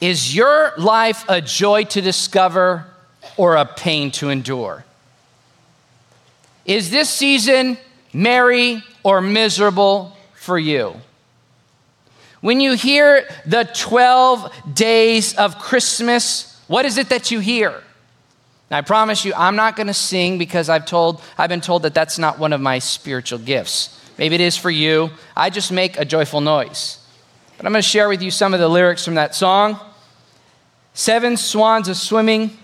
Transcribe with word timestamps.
Is 0.00 0.34
your 0.34 0.72
life 0.76 1.24
a 1.28 1.40
joy 1.40 1.84
to 1.84 2.00
discover 2.00 2.86
or 3.36 3.56
a 3.56 3.64
pain 3.64 4.10
to 4.12 4.30
endure? 4.30 4.84
Is 6.64 6.90
this 6.90 7.10
season 7.10 7.78
merry 8.12 8.82
or 9.02 9.20
miserable 9.20 10.16
for 10.34 10.58
you? 10.58 10.94
When 12.40 12.60
you 12.60 12.74
hear 12.74 13.28
the 13.46 13.68
12 13.74 14.74
days 14.74 15.34
of 15.34 15.58
Christmas, 15.58 16.62
what 16.68 16.84
is 16.84 16.98
it 16.98 17.08
that 17.08 17.30
you 17.30 17.40
hear? 17.40 17.82
Now, 18.70 18.78
I 18.78 18.82
promise 18.82 19.24
you, 19.24 19.32
I'm 19.34 19.56
not 19.56 19.76
going 19.76 19.86
to 19.86 19.94
sing 19.94 20.38
because 20.38 20.68
I've, 20.68 20.84
told, 20.84 21.22
I've 21.36 21.48
been 21.48 21.62
told 21.62 21.82
that 21.82 21.94
that's 21.94 22.18
not 22.18 22.38
one 22.38 22.52
of 22.52 22.60
my 22.60 22.78
spiritual 22.78 23.38
gifts. 23.38 23.98
Maybe 24.18 24.34
it 24.34 24.40
is 24.40 24.56
for 24.56 24.70
you. 24.70 25.10
I 25.36 25.50
just 25.50 25.72
make 25.72 25.98
a 25.98 26.04
joyful 26.04 26.40
noise. 26.40 26.98
But 27.56 27.66
I'm 27.66 27.72
going 27.72 27.82
to 27.82 27.88
share 27.88 28.08
with 28.08 28.22
you 28.22 28.30
some 28.30 28.54
of 28.54 28.60
the 28.60 28.68
lyrics 28.68 29.04
from 29.04 29.14
that 29.14 29.34
song. 29.34 29.80
Seven 30.98 31.36
swans 31.36 31.86
a 31.86 31.94
swimming, 31.94 32.58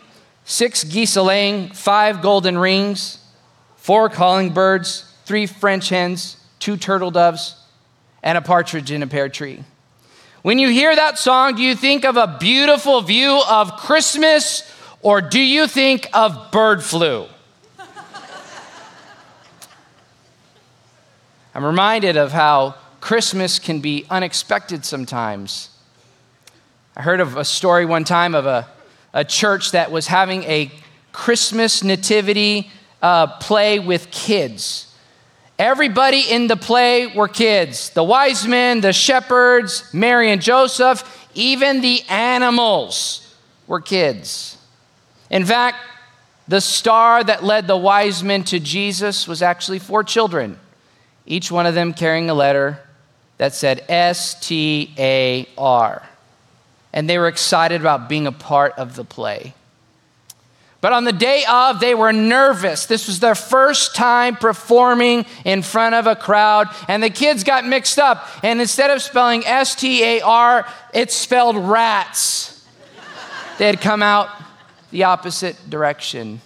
six 0.44 0.82
geese 0.82 1.14
a 1.14 1.22
laying, 1.22 1.68
five 1.68 2.20
golden 2.20 2.58
rings, 2.58 3.18
four 3.76 4.08
calling 4.08 4.50
birds, 4.50 5.08
three 5.24 5.46
French 5.46 5.88
hens, 5.88 6.36
two 6.58 6.76
turtle 6.76 7.12
doves, 7.12 7.54
and 8.24 8.36
a 8.36 8.42
partridge 8.42 8.90
in 8.90 9.04
a 9.04 9.06
pear 9.06 9.28
tree. 9.28 9.62
When 10.42 10.58
you 10.58 10.68
hear 10.68 10.96
that 10.96 11.16
song, 11.16 11.54
do 11.54 11.62
you 11.62 11.76
think 11.76 12.04
of 12.04 12.16
a 12.16 12.36
beautiful 12.40 13.02
view 13.02 13.40
of 13.48 13.76
Christmas 13.76 14.68
or 15.00 15.20
do 15.20 15.40
you 15.40 15.68
think 15.68 16.08
of 16.12 16.50
bird 16.50 16.82
flu? 16.82 17.26
I'm 21.54 21.64
reminded 21.64 22.16
of 22.16 22.32
how 22.32 22.74
Christmas 23.00 23.60
can 23.60 23.78
be 23.78 24.06
unexpected 24.10 24.84
sometimes. 24.84 25.70
I 26.96 27.02
heard 27.02 27.20
of 27.20 27.36
a 27.36 27.44
story 27.44 27.84
one 27.86 28.04
time 28.04 28.36
of 28.36 28.46
a, 28.46 28.68
a 29.12 29.24
church 29.24 29.72
that 29.72 29.90
was 29.90 30.06
having 30.06 30.44
a 30.44 30.70
Christmas 31.12 31.82
nativity 31.82 32.70
uh, 33.02 33.26
play 33.38 33.80
with 33.80 34.12
kids. 34.12 34.94
Everybody 35.58 36.20
in 36.20 36.46
the 36.46 36.56
play 36.56 37.08
were 37.08 37.28
kids 37.28 37.90
the 37.90 38.04
wise 38.04 38.46
men, 38.46 38.80
the 38.80 38.92
shepherds, 38.92 39.92
Mary 39.92 40.30
and 40.30 40.40
Joseph, 40.40 41.28
even 41.34 41.80
the 41.80 42.02
animals 42.08 43.34
were 43.66 43.80
kids. 43.80 44.56
In 45.30 45.44
fact, 45.44 45.78
the 46.46 46.60
star 46.60 47.24
that 47.24 47.42
led 47.42 47.66
the 47.66 47.76
wise 47.76 48.22
men 48.22 48.44
to 48.44 48.60
Jesus 48.60 49.26
was 49.26 49.42
actually 49.42 49.80
four 49.80 50.04
children, 50.04 50.58
each 51.26 51.50
one 51.50 51.66
of 51.66 51.74
them 51.74 51.92
carrying 51.92 52.30
a 52.30 52.34
letter 52.34 52.78
that 53.38 53.52
said 53.52 53.84
S 53.88 54.38
T 54.40 54.94
A 54.96 55.48
R. 55.58 56.08
And 56.94 57.10
they 57.10 57.18
were 57.18 57.28
excited 57.28 57.82
about 57.82 58.08
being 58.08 58.26
a 58.26 58.32
part 58.32 58.72
of 58.78 58.94
the 58.94 59.04
play. 59.04 59.52
But 60.80 60.92
on 60.92 61.04
the 61.04 61.12
day 61.12 61.44
of, 61.50 61.80
they 61.80 61.94
were 61.94 62.12
nervous. 62.12 62.86
This 62.86 63.08
was 63.08 63.18
their 63.18 63.34
first 63.34 63.96
time 63.96 64.36
performing 64.36 65.26
in 65.44 65.62
front 65.62 65.94
of 65.94 66.06
a 66.06 66.14
crowd, 66.14 66.68
and 66.88 67.02
the 67.02 67.10
kids 67.10 67.42
got 67.42 67.66
mixed 67.66 67.98
up. 67.98 68.28
And 68.44 68.60
instead 68.60 68.90
of 68.90 69.02
spelling 69.02 69.44
S 69.46 69.74
T 69.74 70.04
A 70.04 70.20
R, 70.20 70.68
it 70.92 71.10
spelled 71.10 71.56
rats. 71.56 72.64
they 73.58 73.66
had 73.66 73.80
come 73.80 74.02
out 74.02 74.28
the 74.90 75.04
opposite 75.04 75.56
direction. 75.68 76.40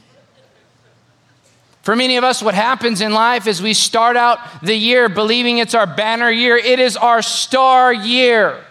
For 1.82 1.96
many 1.96 2.16
of 2.16 2.24
us, 2.24 2.40
what 2.40 2.54
happens 2.54 3.00
in 3.00 3.12
life 3.12 3.46
is 3.46 3.60
we 3.60 3.74
start 3.74 4.16
out 4.16 4.38
the 4.62 4.74
year 4.74 5.08
believing 5.08 5.58
it's 5.58 5.74
our 5.74 5.86
banner 5.86 6.30
year, 6.30 6.56
it 6.56 6.78
is 6.78 6.96
our 6.96 7.22
star 7.22 7.92
year. 7.92 8.64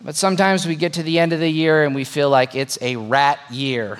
But 0.00 0.14
sometimes 0.14 0.66
we 0.66 0.76
get 0.76 0.92
to 0.94 1.02
the 1.02 1.18
end 1.18 1.32
of 1.32 1.40
the 1.40 1.48
year 1.50 1.84
and 1.84 1.94
we 1.94 2.04
feel 2.04 2.30
like 2.30 2.54
it's 2.54 2.78
a 2.80 2.96
rat 2.96 3.40
year. 3.50 3.98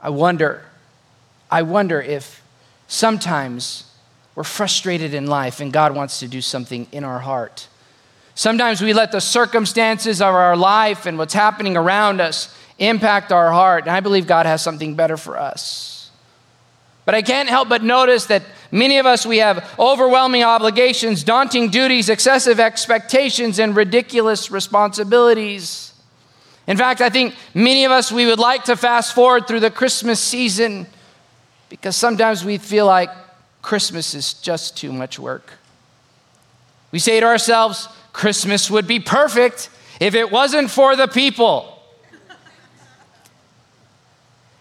I 0.00 0.10
wonder, 0.10 0.62
I 1.50 1.62
wonder 1.62 2.00
if 2.00 2.42
sometimes 2.86 3.90
we're 4.34 4.44
frustrated 4.44 5.14
in 5.14 5.26
life 5.26 5.60
and 5.60 5.72
God 5.72 5.94
wants 5.94 6.20
to 6.20 6.28
do 6.28 6.40
something 6.40 6.86
in 6.92 7.04
our 7.04 7.20
heart. 7.20 7.68
Sometimes 8.34 8.80
we 8.80 8.92
let 8.92 9.12
the 9.12 9.20
circumstances 9.20 10.20
of 10.20 10.34
our 10.34 10.56
life 10.56 11.06
and 11.06 11.18
what's 11.18 11.34
happening 11.34 11.76
around 11.76 12.20
us 12.20 12.54
impact 12.78 13.30
our 13.30 13.52
heart, 13.52 13.84
and 13.84 13.92
I 13.92 14.00
believe 14.00 14.26
God 14.26 14.46
has 14.46 14.60
something 14.60 14.96
better 14.96 15.16
for 15.16 15.38
us. 15.38 16.10
But 17.04 17.14
I 17.14 17.22
can't 17.22 17.48
help 17.48 17.68
but 17.68 17.82
notice 17.82 18.26
that 18.26 18.42
many 18.74 18.98
of 18.98 19.06
us, 19.06 19.24
we 19.24 19.38
have 19.38 19.74
overwhelming 19.78 20.42
obligations, 20.42 21.24
daunting 21.24 21.70
duties, 21.70 22.10
excessive 22.10 22.60
expectations, 22.60 23.58
and 23.58 23.74
ridiculous 23.74 24.50
responsibilities. 24.50 25.94
In 26.66 26.76
fact, 26.76 27.00
I 27.00 27.08
think 27.08 27.34
many 27.54 27.84
of 27.84 27.92
us, 27.92 28.10
we 28.10 28.26
would 28.26 28.38
like 28.38 28.64
to 28.64 28.76
fast 28.76 29.14
forward 29.14 29.46
through 29.46 29.60
the 29.60 29.70
Christmas 29.70 30.20
season 30.20 30.86
because 31.68 31.96
sometimes 31.96 32.44
we 32.44 32.58
feel 32.58 32.86
like 32.86 33.10
Christmas 33.62 34.14
is 34.14 34.34
just 34.34 34.76
too 34.76 34.92
much 34.92 35.18
work. 35.18 35.52
We 36.92 36.98
say 36.98 37.18
to 37.20 37.26
ourselves, 37.26 37.88
Christmas 38.12 38.70
would 38.70 38.86
be 38.86 39.00
perfect 39.00 39.70
if 40.00 40.14
it 40.14 40.30
wasn't 40.30 40.70
for 40.70 40.96
the 40.96 41.08
people. 41.08 41.73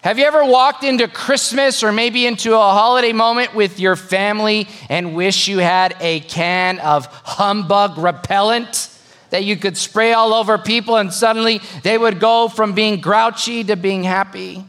Have 0.03 0.19
you 0.19 0.25
ever 0.25 0.44
walked 0.44 0.84
into 0.84 1.08
Christmas 1.08 1.81
or 1.81 1.94
maybe 1.94 2.25
into 2.25 2.56
a 2.56 2.58
holiday 2.58 3.14
moment 3.14 3.56
with 3.56 3.80
your 3.80 3.96
family 3.96 4.68
and 4.90 5.16
wish 5.16 5.47
you 5.47 5.59
had 5.59 5.96
a 6.02 6.19
can 6.19 6.80
of 6.80 7.06
humbug 7.06 7.97
repellent? 7.97 8.90
that 9.30 9.46
you 9.46 9.58
could 9.58 9.75
spray 9.75 10.13
all 10.13 10.31
over 10.31 10.59
people 10.59 10.96
and 10.96 11.12
suddenly 11.12 11.59
they 11.81 11.97
would 11.97 12.19
go 12.19 12.47
from 12.47 12.74
being 12.74 13.02
grouchy 13.02 13.63
to 13.63 13.75
being 13.75 14.03
happy. 14.03 14.63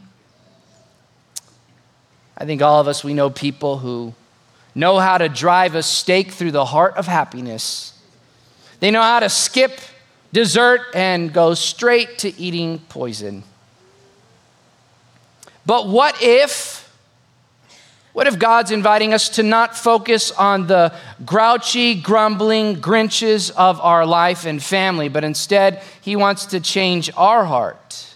I 2.35 2.45
think 2.45 2.63
all 2.63 2.81
of 2.81 2.87
us, 2.87 3.03
we 3.03 3.13
know 3.13 3.29
people 3.29 3.77
who 3.77 4.15
know 4.73 4.97
how 4.97 5.19
to 5.19 5.29
drive 5.29 5.75
a 5.75 5.83
stake 5.83 6.31
through 6.31 6.49
the 6.49 6.65
heart 6.65 6.97
of 6.97 7.05
happiness. 7.05 7.93
They 8.79 8.89
know 8.89 9.03
how 9.03 9.19
to 9.19 9.29
skip 9.29 9.79
dessert 10.33 10.81
and 10.95 11.31
go 11.31 11.53
straight 11.53 12.17
to 12.19 12.35
eating 12.41 12.79
poison. 12.89 13.43
But 15.65 15.87
what 15.87 16.21
if 16.21 16.85
what 18.15 18.27
if 18.27 18.39
God's 18.39 18.71
inviting 18.71 19.13
us 19.13 19.27
to 19.27 19.43
not 19.43 19.75
focus 19.75 20.31
on 20.31 20.67
the 20.67 20.93
grouchy, 21.25 21.95
grumbling 21.95 22.77
Grinches 22.77 23.51
of 23.51 23.81
our 23.81 24.05
life 24.05 24.45
and 24.45 24.63
family, 24.63 25.09
but 25.09 25.25
instead, 25.25 25.83
He 25.99 26.15
wants 26.15 26.45
to 26.47 26.61
change 26.61 27.11
our 27.17 27.43
heart? 27.43 28.15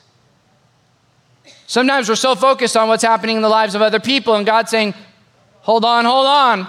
Sometimes 1.67 2.07
we're 2.07 2.15
so 2.15 2.33
focused 2.33 2.77
on 2.77 2.87
what's 2.87 3.03
happening 3.03 3.35
in 3.35 3.41
the 3.41 3.49
lives 3.49 3.75
of 3.75 3.81
other 3.81 3.99
people, 3.99 4.35
and 4.35 4.45
God's 4.45 4.71
saying, 4.71 4.93
Hold 5.63 5.83
on, 5.83 6.05
hold 6.05 6.25
on. 6.25 6.65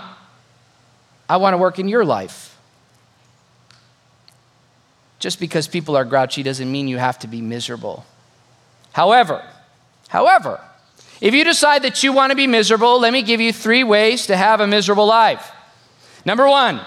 I 1.29 1.37
want 1.37 1.55
to 1.55 1.59
work 1.59 1.79
in 1.79 1.89
your 1.89 2.05
life. 2.05 2.59
Just 5.21 5.39
because 5.39 5.69
people 5.69 5.97
are 5.97 6.05
grouchy 6.05 6.43
doesn't 6.43 6.71
mean 6.71 6.89
you 6.89 6.99
have 6.99 7.21
to 7.21 7.29
be 7.29 7.41
miserable. 7.41 8.05
However, 8.93 9.49
however, 10.09 10.61
if 11.21 11.35
you 11.35 11.45
decide 11.45 11.83
that 11.83 12.03
you 12.03 12.13
want 12.13 12.31
to 12.31 12.37
be 12.37 12.47
miserable, 12.47 12.99
let 13.01 13.13
me 13.13 13.23
give 13.23 13.41
you 13.41 13.53
three 13.53 13.85
ways 13.85 14.27
to 14.27 14.37
have 14.37 14.61
a 14.61 14.67
miserable 14.67 15.07
life. 15.07 15.53
Number 16.25 16.49
one, 16.49 16.81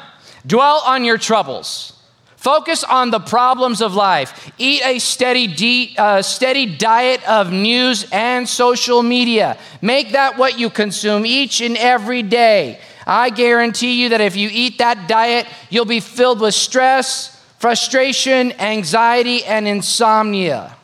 dwell 0.46 0.82
on 0.86 1.04
your 1.04 1.18
troubles. 1.18 1.94
Focus 2.36 2.84
on 2.84 3.10
the 3.10 3.22
problems 3.22 3.82
of 3.82 3.96
life. 3.96 4.52
Eat 4.58 4.82
a 4.84 5.00
steady, 5.00 5.48
de- 5.48 5.96
uh, 5.98 6.22
steady 6.22 6.66
diet 6.66 7.26
of 7.30 7.54
news 7.54 8.06
and 8.12 8.50
social 8.50 9.02
media. 9.02 9.58
Make 9.82 10.12
that 10.12 10.38
what 10.38 10.60
you 10.60 10.70
consume 10.70 11.26
each 11.26 11.62
and 11.62 11.78
every 11.78 12.22
day. 12.22 12.82
I 13.08 13.30
guarantee 13.30 14.02
you 14.02 14.10
that 14.10 14.20
if 14.20 14.36
you 14.36 14.50
eat 14.52 14.80
that 14.80 15.08
diet, 15.08 15.48
you'll 15.70 15.86
be 15.86 16.02
filled 16.02 16.42
with 16.42 16.54
stress, 16.54 17.42
frustration, 17.60 18.52
anxiety, 18.60 19.46
and 19.46 19.66
insomnia. 19.66 20.76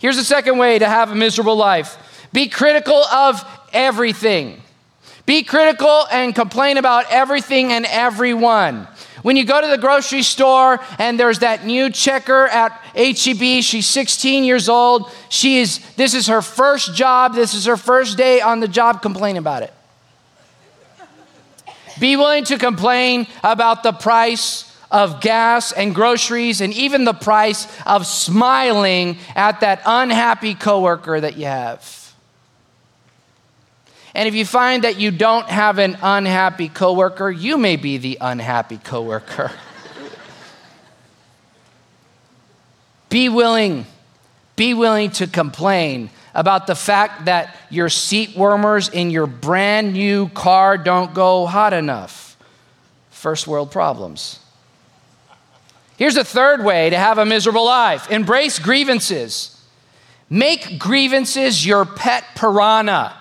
Here's 0.00 0.16
the 0.16 0.24
second 0.24 0.58
way 0.58 0.78
to 0.78 0.86
have 0.86 1.12
a 1.12 1.14
miserable 1.14 1.56
life 1.56 1.96
be 2.32 2.48
critical 2.48 2.96
of 2.96 3.44
everything. 3.72 4.60
Be 5.26 5.42
critical 5.42 6.06
and 6.10 6.34
complain 6.34 6.78
about 6.78 7.10
everything 7.10 7.72
and 7.72 7.84
everyone. 7.86 8.88
When 9.22 9.36
you 9.36 9.44
go 9.44 9.60
to 9.60 9.66
the 9.66 9.78
grocery 9.78 10.22
store 10.22 10.80
and 10.98 11.18
there's 11.18 11.40
that 11.40 11.66
new 11.66 11.90
checker 11.90 12.46
at 12.46 12.72
HEB, 12.94 13.62
she's 13.62 13.86
16 13.86 14.44
years 14.44 14.68
old. 14.68 15.10
She 15.28 15.58
is 15.58 15.80
this 15.96 16.14
is 16.14 16.28
her 16.28 16.40
first 16.40 16.94
job, 16.94 17.34
this 17.34 17.52
is 17.52 17.66
her 17.66 17.76
first 17.76 18.16
day 18.16 18.40
on 18.40 18.60
the 18.60 18.68
job, 18.68 19.02
complain 19.02 19.36
about 19.36 19.62
it. 19.62 19.74
Be 21.98 22.16
willing 22.16 22.44
to 22.44 22.58
complain 22.58 23.26
about 23.42 23.82
the 23.82 23.92
price 23.92 24.64
of 24.90 25.20
gas 25.20 25.72
and 25.72 25.94
groceries 25.94 26.60
and 26.60 26.72
even 26.72 27.04
the 27.04 27.12
price 27.12 27.66
of 27.84 28.06
smiling 28.06 29.18
at 29.34 29.60
that 29.60 29.82
unhappy 29.84 30.54
coworker 30.54 31.20
that 31.20 31.36
you 31.36 31.46
have. 31.46 31.97
And 34.18 34.26
if 34.26 34.34
you 34.34 34.44
find 34.44 34.82
that 34.82 34.98
you 34.98 35.12
don't 35.12 35.46
have 35.46 35.78
an 35.78 35.96
unhappy 36.02 36.68
coworker, 36.68 37.30
you 37.30 37.56
may 37.56 37.76
be 37.76 37.98
the 37.98 38.18
unhappy 38.20 38.78
coworker. 38.78 39.52
be 43.08 43.28
willing, 43.28 43.86
be 44.56 44.74
willing 44.74 45.12
to 45.12 45.28
complain 45.28 46.10
about 46.34 46.66
the 46.66 46.74
fact 46.74 47.26
that 47.26 47.54
your 47.70 47.88
seat 47.88 48.36
warmers 48.36 48.88
in 48.88 49.12
your 49.12 49.28
brand 49.28 49.92
new 49.92 50.28
car 50.30 50.76
don't 50.76 51.14
go 51.14 51.46
hot 51.46 51.72
enough. 51.72 52.36
First 53.10 53.46
world 53.46 53.70
problems. 53.70 54.40
Here's 55.96 56.16
a 56.16 56.24
third 56.24 56.64
way 56.64 56.90
to 56.90 56.98
have 56.98 57.18
a 57.18 57.24
miserable 57.24 57.66
life 57.66 58.10
embrace 58.10 58.58
grievances. 58.58 59.64
Make 60.28 60.80
grievances 60.80 61.64
your 61.64 61.84
pet 61.84 62.24
piranha. 62.34 63.17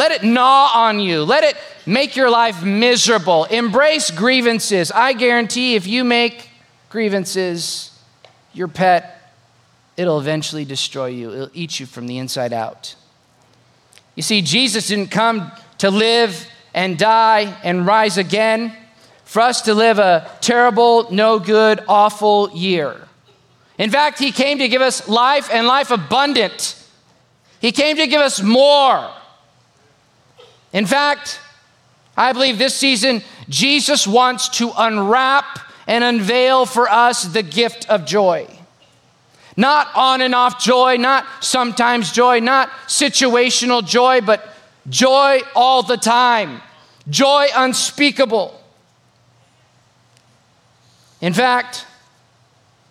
Let 0.00 0.12
it 0.12 0.24
gnaw 0.24 0.70
on 0.72 0.98
you. 0.98 1.24
Let 1.24 1.44
it 1.44 1.58
make 1.84 2.16
your 2.16 2.30
life 2.30 2.64
miserable. 2.64 3.44
Embrace 3.44 4.10
grievances. 4.10 4.90
I 4.90 5.12
guarantee 5.12 5.74
if 5.74 5.86
you 5.86 6.04
make 6.04 6.48
grievances 6.88 7.90
your 8.54 8.66
pet, 8.66 9.30
it'll 9.98 10.18
eventually 10.18 10.64
destroy 10.64 11.08
you. 11.08 11.32
It'll 11.34 11.50
eat 11.52 11.78
you 11.78 11.84
from 11.84 12.06
the 12.06 12.16
inside 12.16 12.54
out. 12.54 12.94
You 14.14 14.22
see, 14.22 14.40
Jesus 14.40 14.88
didn't 14.88 15.10
come 15.10 15.52
to 15.76 15.90
live 15.90 16.48
and 16.72 16.96
die 16.96 17.54
and 17.62 17.84
rise 17.84 18.16
again 18.16 18.74
for 19.24 19.40
us 19.42 19.60
to 19.62 19.74
live 19.74 19.98
a 19.98 20.30
terrible, 20.40 21.12
no 21.12 21.38
good, 21.38 21.84
awful 21.86 22.50
year. 22.52 22.96
In 23.76 23.90
fact, 23.90 24.18
He 24.18 24.32
came 24.32 24.60
to 24.60 24.68
give 24.68 24.80
us 24.80 25.10
life 25.10 25.50
and 25.52 25.66
life 25.66 25.90
abundant. 25.90 26.82
He 27.60 27.70
came 27.70 27.98
to 27.98 28.06
give 28.06 28.22
us 28.22 28.40
more. 28.40 29.10
In 30.72 30.86
fact, 30.86 31.40
I 32.16 32.32
believe 32.32 32.58
this 32.58 32.74
season, 32.74 33.22
Jesus 33.48 34.06
wants 34.06 34.48
to 34.50 34.72
unwrap 34.76 35.58
and 35.86 36.04
unveil 36.04 36.66
for 36.66 36.88
us 36.88 37.24
the 37.24 37.42
gift 37.42 37.88
of 37.88 38.04
joy. 38.04 38.46
Not 39.56 39.88
on 39.94 40.20
and 40.20 40.34
off 40.34 40.62
joy, 40.62 40.96
not 40.96 41.26
sometimes 41.40 42.12
joy, 42.12 42.40
not 42.40 42.70
situational 42.86 43.84
joy, 43.84 44.20
but 44.20 44.48
joy 44.88 45.40
all 45.54 45.82
the 45.82 45.96
time, 45.96 46.60
joy 47.08 47.46
unspeakable. 47.54 48.58
In 51.20 51.32
fact, 51.32 51.86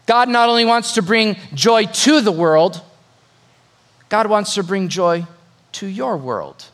God 0.06 0.28
not 0.28 0.50
only 0.50 0.66
wants 0.66 0.94
to 0.94 1.02
bring 1.02 1.38
joy 1.54 1.86
to 1.86 2.22
the 2.22 2.31
world, 2.31 2.81
God 4.10 4.28
wants 4.28 4.56
to 4.56 4.64
bring 4.64 4.90
joy 4.90 5.26
to 5.74 5.88
your 5.88 6.18
world. 6.18 6.66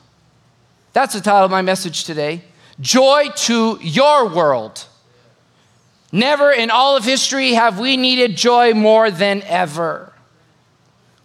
That's 0.96 1.14
the 1.14 1.20
title 1.20 1.44
of 1.44 1.52
my 1.52 1.62
message 1.62 2.06
today 2.06 2.42
Joy 2.80 3.28
to 3.36 3.78
Your 3.82 4.30
World. 4.30 4.86
Never 6.14 6.54
in 6.54 6.72
all 6.72 6.96
of 6.96 7.04
history 7.04 7.52
have 7.52 7.78
we 7.78 7.98
needed 7.98 8.38
joy 8.38 8.74
more 8.74 9.12
than 9.12 9.42
ever. 9.42 10.14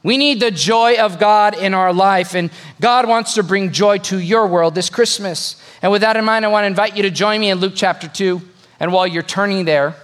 We 0.03 0.17
need 0.17 0.41
the 0.41 0.51
joy 0.51 0.97
of 0.97 1.21
God 1.21 1.57
in 1.57 1.73
our 1.73 1.93
life, 1.93 2.35
and 2.35 2.51
God 2.81 3.07
wants 3.07 3.35
to 3.35 3.45
bring 3.45 3.71
joy 3.71 3.99
to 3.99 4.19
your 4.19 4.49
world 4.49 4.75
this 4.75 4.91
Christmas. 4.91 5.63
And 5.83 5.93
with 5.93 6.01
that 6.01 6.17
in 6.17 6.25
mind, 6.25 6.45
I 6.45 6.49
want 6.49 6.65
to 6.65 6.67
invite 6.67 6.97
you 6.97 7.05
to 7.05 7.11
join 7.11 7.41
me 7.41 7.51
in 7.51 7.59
Luke 7.59 7.75
chapter 7.77 8.09
2. 8.09 8.43
And 8.81 8.93
while 8.93 9.07
you're 9.07 9.23
turning 9.23 9.67
there, 9.67 9.95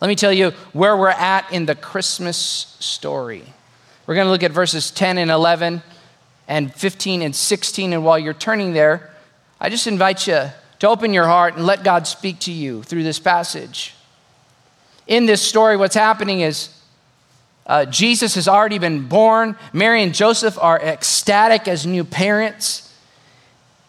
let 0.00 0.06
me 0.06 0.14
tell 0.14 0.32
you 0.32 0.50
where 0.72 0.96
we're 0.96 1.08
at 1.08 1.52
in 1.52 1.66
the 1.66 1.74
Christmas 1.74 2.36
story. 2.78 3.42
We're 4.06 4.14
going 4.14 4.28
to 4.28 4.30
look 4.30 4.44
at 4.44 4.52
verses 4.52 4.92
10 4.92 5.18
and 5.18 5.28
11 5.28 5.82
and 6.48 6.74
15 6.74 7.22
and 7.22 7.36
16. 7.36 7.92
And 7.92 8.04
while 8.04 8.18
you're 8.18 8.34
turning 8.34 8.72
there, 8.72 9.10
I 9.60 9.68
just 9.68 9.86
invite 9.86 10.26
you 10.26 10.50
to 10.80 10.88
open 10.88 11.12
your 11.12 11.26
heart 11.26 11.54
and 11.54 11.66
let 11.66 11.84
God 11.84 12.06
speak 12.06 12.40
to 12.40 12.52
you 12.52 12.82
through 12.82 13.04
this 13.04 13.20
passage. 13.20 13.94
In 15.06 15.26
this 15.26 15.42
story, 15.42 15.76
what's 15.76 15.94
happening 15.94 16.40
is 16.40 16.70
uh, 17.66 17.84
Jesus 17.84 18.34
has 18.34 18.48
already 18.48 18.78
been 18.78 19.08
born. 19.08 19.56
Mary 19.72 20.02
and 20.02 20.14
Joseph 20.14 20.58
are 20.58 20.80
ecstatic 20.80 21.68
as 21.68 21.86
new 21.86 22.02
parents. 22.02 22.84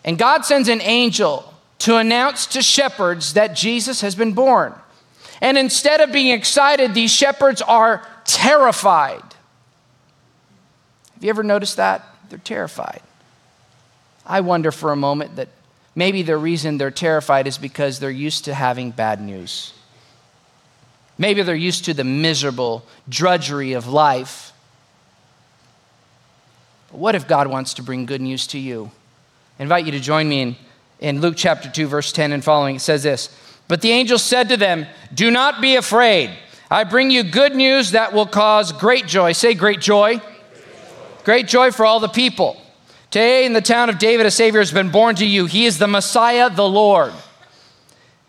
And 0.04 0.18
God 0.18 0.44
sends 0.46 0.68
an 0.68 0.82
angel 0.82 1.54
to 1.80 1.96
announce 1.96 2.46
to 2.48 2.62
shepherds 2.62 3.34
that 3.34 3.56
Jesus 3.56 4.02
has 4.02 4.16
been 4.16 4.34
born. 4.34 4.74
And 5.42 5.58
instead 5.58 6.02
of 6.02 6.12
being 6.12 6.34
excited, 6.34 6.94
these 6.94 7.12
shepherds 7.12 7.62
are 7.62 8.06
terrified. 8.26 9.24
Have 11.14 11.24
you 11.24 11.30
ever 11.30 11.44
noticed 11.44 11.78
that? 11.78 12.04
They're 12.30 12.40
terrified. 12.40 13.02
I 14.26 14.42
wonder 14.42 14.72
for 14.72 14.92
a 14.92 14.96
moment 14.96 15.38
that 15.38 15.50
maybe 15.96 16.22
the 16.22 16.38
reason 16.38 16.78
they're 16.78 16.92
terrified 16.92 17.48
is 17.48 17.58
because 17.58 18.00
they're 18.00 18.12
used 18.12 18.46
to 18.46 18.54
having 18.54 18.92
bad 18.92 19.20
news. 19.20 19.74
Maybe 21.18 21.42
they're 21.42 21.56
used 21.56 21.86
to 21.86 21.94
the 21.94 22.04
miserable 22.04 22.86
drudgery 23.10 23.74
of 23.74 23.88
life. 23.88 24.54
But 26.92 27.00
what 27.00 27.16
if 27.16 27.28
God 27.28 27.48
wants 27.48 27.74
to 27.76 27.84
bring 27.84 28.06
good 28.06 28.22
news 28.22 28.48
to 28.48 28.60
you? 28.60 28.92
I 29.60 29.64
invite 29.64 29.86
you 29.86 29.92
to 29.92 30.00
join 30.00 30.30
me 30.30 30.42
in, 30.42 30.56
in 31.00 31.22
Luke 31.22 31.36
chapter 31.36 31.70
2, 31.70 31.88
verse 31.88 32.12
10 32.12 32.32
and 32.32 32.44
following. 32.44 32.78
It 32.78 32.82
says 32.82 33.04
this 33.04 33.36
But 33.68 33.82
the 33.82 33.92
angel 33.92 34.20
said 34.20 34.50
to 34.50 34.58
them, 34.58 34.86
Do 35.14 35.32
not 35.32 35.60
be 35.60 35.76
afraid. 35.76 36.30
I 36.72 36.84
bring 36.84 37.10
you 37.10 37.24
good 37.24 37.56
news 37.56 37.92
that 37.92 38.14
will 38.14 38.28
cause 38.28 38.72
great 38.72 39.08
joy. 39.08 39.32
Say, 39.32 39.56
great 39.56 39.82
joy 39.82 40.22
Great 41.24 41.48
joy 41.48 41.72
for 41.72 41.86
all 41.86 42.00
the 42.00 42.08
people. 42.08 42.60
Today 43.12 43.46
in 43.46 43.54
the 43.54 43.62
town 43.62 43.90
of 43.90 43.98
David, 43.98 44.26
a 44.26 44.32
Savior 44.32 44.60
has 44.60 44.72
been 44.72 44.92
born 44.92 45.16
to 45.16 45.26
you. 45.26 45.46
He 45.46 45.66
is 45.66 45.80
the 45.80 45.88
Messiah, 45.88 46.50
the 46.50 46.68
Lord. 46.68 47.12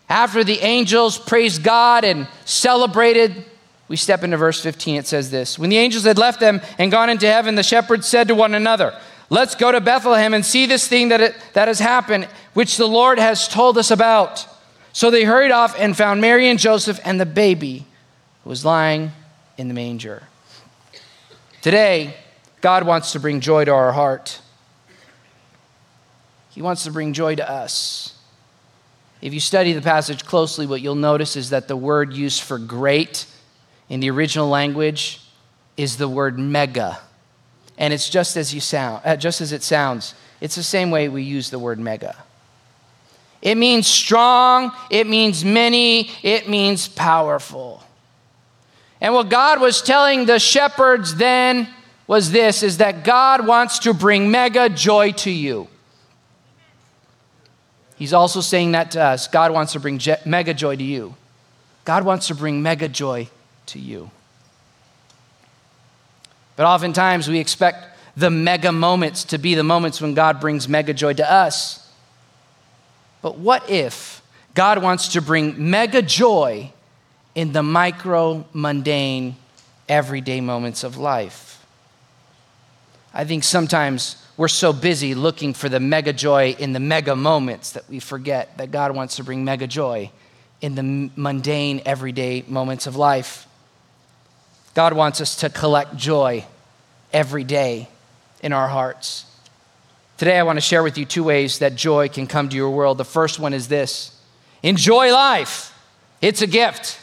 After 0.09 0.43
the 0.43 0.59
angels 0.59 1.17
praised 1.17 1.63
God 1.63 2.03
and 2.03 2.27
celebrated, 2.45 3.45
we 3.87 3.95
step 3.95 4.23
into 4.23 4.37
verse 4.37 4.61
15. 4.61 4.95
It 4.95 5.07
says 5.07 5.31
this 5.31 5.59
When 5.59 5.69
the 5.69 5.77
angels 5.77 6.03
had 6.03 6.17
left 6.17 6.39
them 6.39 6.61
and 6.77 6.91
gone 6.91 7.09
into 7.09 7.27
heaven, 7.27 7.55
the 7.55 7.63
shepherds 7.63 8.07
said 8.07 8.27
to 8.27 8.35
one 8.35 8.53
another, 8.53 8.97
Let's 9.29 9.55
go 9.55 9.71
to 9.71 9.79
Bethlehem 9.79 10.33
and 10.33 10.45
see 10.45 10.65
this 10.65 10.87
thing 10.87 11.09
that, 11.09 11.21
it, 11.21 11.35
that 11.53 11.69
has 11.69 11.79
happened, 11.79 12.27
which 12.53 12.75
the 12.75 12.87
Lord 12.87 13.19
has 13.19 13.47
told 13.47 13.77
us 13.77 13.89
about. 13.89 14.45
So 14.93 15.09
they 15.09 15.23
hurried 15.23 15.51
off 15.51 15.73
and 15.79 15.95
found 15.95 16.19
Mary 16.19 16.49
and 16.49 16.59
Joseph 16.59 16.99
and 17.05 17.19
the 17.19 17.25
baby 17.25 17.85
who 18.43 18.49
was 18.49 18.65
lying 18.65 19.11
in 19.57 19.67
the 19.67 19.73
manger. 19.73 20.23
Today, 21.61 22.15
God 22.61 22.83
wants 22.85 23.11
to 23.13 23.19
bring 23.19 23.39
joy 23.39 23.65
to 23.65 23.71
our 23.71 23.91
heart. 23.91 24.39
He 26.51 26.61
wants 26.61 26.83
to 26.83 26.91
bring 26.91 27.13
joy 27.13 27.35
to 27.35 27.49
us. 27.49 28.17
If 29.21 29.33
you 29.33 29.39
study 29.39 29.73
the 29.73 29.81
passage 29.81 30.25
closely, 30.25 30.65
what 30.65 30.81
you'll 30.81 30.95
notice 30.95 31.35
is 31.35 31.51
that 31.51 31.67
the 31.67 31.77
word 31.77 32.13
used 32.13 32.41
for 32.41 32.57
great 32.57 33.25
in 33.89 33.99
the 33.99 34.09
original 34.09 34.47
language 34.47 35.21
is 35.77 35.97
the 35.97 36.07
word 36.07 36.39
mega. 36.39 36.99
And 37.77 37.93
it's 37.93 38.09
just 38.09 38.37
as 38.37 38.53
you 38.53 38.59
sound, 38.59 39.01
uh, 39.05 39.15
just 39.15 39.41
as 39.41 39.51
it 39.51 39.63
sounds. 39.63 40.13
It's 40.39 40.55
the 40.55 40.63
same 40.63 40.91
way 40.91 41.07
we 41.09 41.23
use 41.23 41.49
the 41.49 41.59
word 41.59 41.79
mega. 41.79 42.15
It 43.41 43.55
means 43.55 43.87
strong, 43.87 44.71
it 44.89 45.07
means 45.07 45.43
many, 45.43 46.11
it 46.21 46.47
means 46.47 46.87
powerful. 46.87 47.83
And 48.99 49.13
what 49.13 49.29
God 49.29 49.59
was 49.59 49.81
telling 49.81 50.25
the 50.25 50.37
shepherds 50.37 51.15
then 51.15 51.67
was 52.11 52.29
this 52.29 52.61
is 52.61 52.79
that 52.79 53.05
God 53.05 53.47
wants 53.47 53.79
to 53.79 53.93
bring 53.93 54.29
mega 54.29 54.67
joy 54.67 55.13
to 55.13 55.31
you. 55.31 55.69
He's 57.95 58.11
also 58.11 58.41
saying 58.41 58.73
that 58.73 58.91
to 58.91 59.01
us. 59.01 59.29
God 59.29 59.53
wants 59.53 59.71
to 59.71 59.79
bring 59.79 59.97
je- 59.97 60.17
mega 60.25 60.53
joy 60.53 60.75
to 60.75 60.83
you. 60.83 61.15
God 61.85 62.03
wants 62.03 62.27
to 62.27 62.35
bring 62.35 62.61
mega 62.61 62.89
joy 62.89 63.29
to 63.67 63.79
you. 63.79 64.11
But 66.57 66.65
oftentimes 66.65 67.29
we 67.29 67.39
expect 67.39 67.97
the 68.17 68.29
mega 68.29 68.73
moments 68.73 69.23
to 69.23 69.37
be 69.37 69.55
the 69.55 69.63
moments 69.63 70.01
when 70.01 70.13
God 70.13 70.41
brings 70.41 70.67
mega 70.67 70.93
joy 70.93 71.13
to 71.13 71.31
us. 71.31 71.89
But 73.21 73.37
what 73.37 73.69
if 73.69 74.21
God 74.53 74.83
wants 74.83 75.07
to 75.13 75.21
bring 75.21 75.71
mega 75.71 76.01
joy 76.01 76.73
in 77.35 77.53
the 77.53 77.63
micro, 77.63 78.43
mundane, 78.51 79.37
everyday 79.87 80.41
moments 80.41 80.83
of 80.83 80.97
life? 80.97 81.50
I 83.13 83.25
think 83.25 83.43
sometimes 83.43 84.15
we're 84.37 84.47
so 84.47 84.71
busy 84.73 85.13
looking 85.13 85.53
for 85.53 85.69
the 85.69 85.79
mega 85.79 86.13
joy 86.13 86.55
in 86.57 86.73
the 86.73 86.79
mega 86.79 87.15
moments 87.15 87.71
that 87.71 87.89
we 87.89 87.99
forget 87.99 88.57
that 88.57 88.71
God 88.71 88.95
wants 88.95 89.17
to 89.17 89.23
bring 89.23 89.43
mega 89.43 89.67
joy 89.67 90.11
in 90.61 90.75
the 90.75 91.11
mundane, 91.15 91.81
everyday 91.85 92.43
moments 92.47 92.87
of 92.87 92.95
life. 92.95 93.47
God 94.73 94.93
wants 94.93 95.19
us 95.19 95.35
to 95.37 95.49
collect 95.49 95.97
joy 95.97 96.45
every 97.11 97.43
day 97.43 97.89
in 98.41 98.53
our 98.53 98.67
hearts. 98.67 99.25
Today, 100.17 100.37
I 100.37 100.43
want 100.43 100.57
to 100.57 100.61
share 100.61 100.83
with 100.83 100.97
you 100.97 101.05
two 101.05 101.23
ways 101.23 101.59
that 101.59 101.75
joy 101.75 102.07
can 102.07 102.27
come 102.27 102.47
to 102.49 102.55
your 102.55 102.69
world. 102.69 102.97
The 102.97 103.05
first 103.05 103.39
one 103.39 103.53
is 103.53 103.67
this 103.67 104.17
enjoy 104.63 105.11
life, 105.11 105.77
it's 106.21 106.41
a 106.41 106.47
gift. 106.47 106.99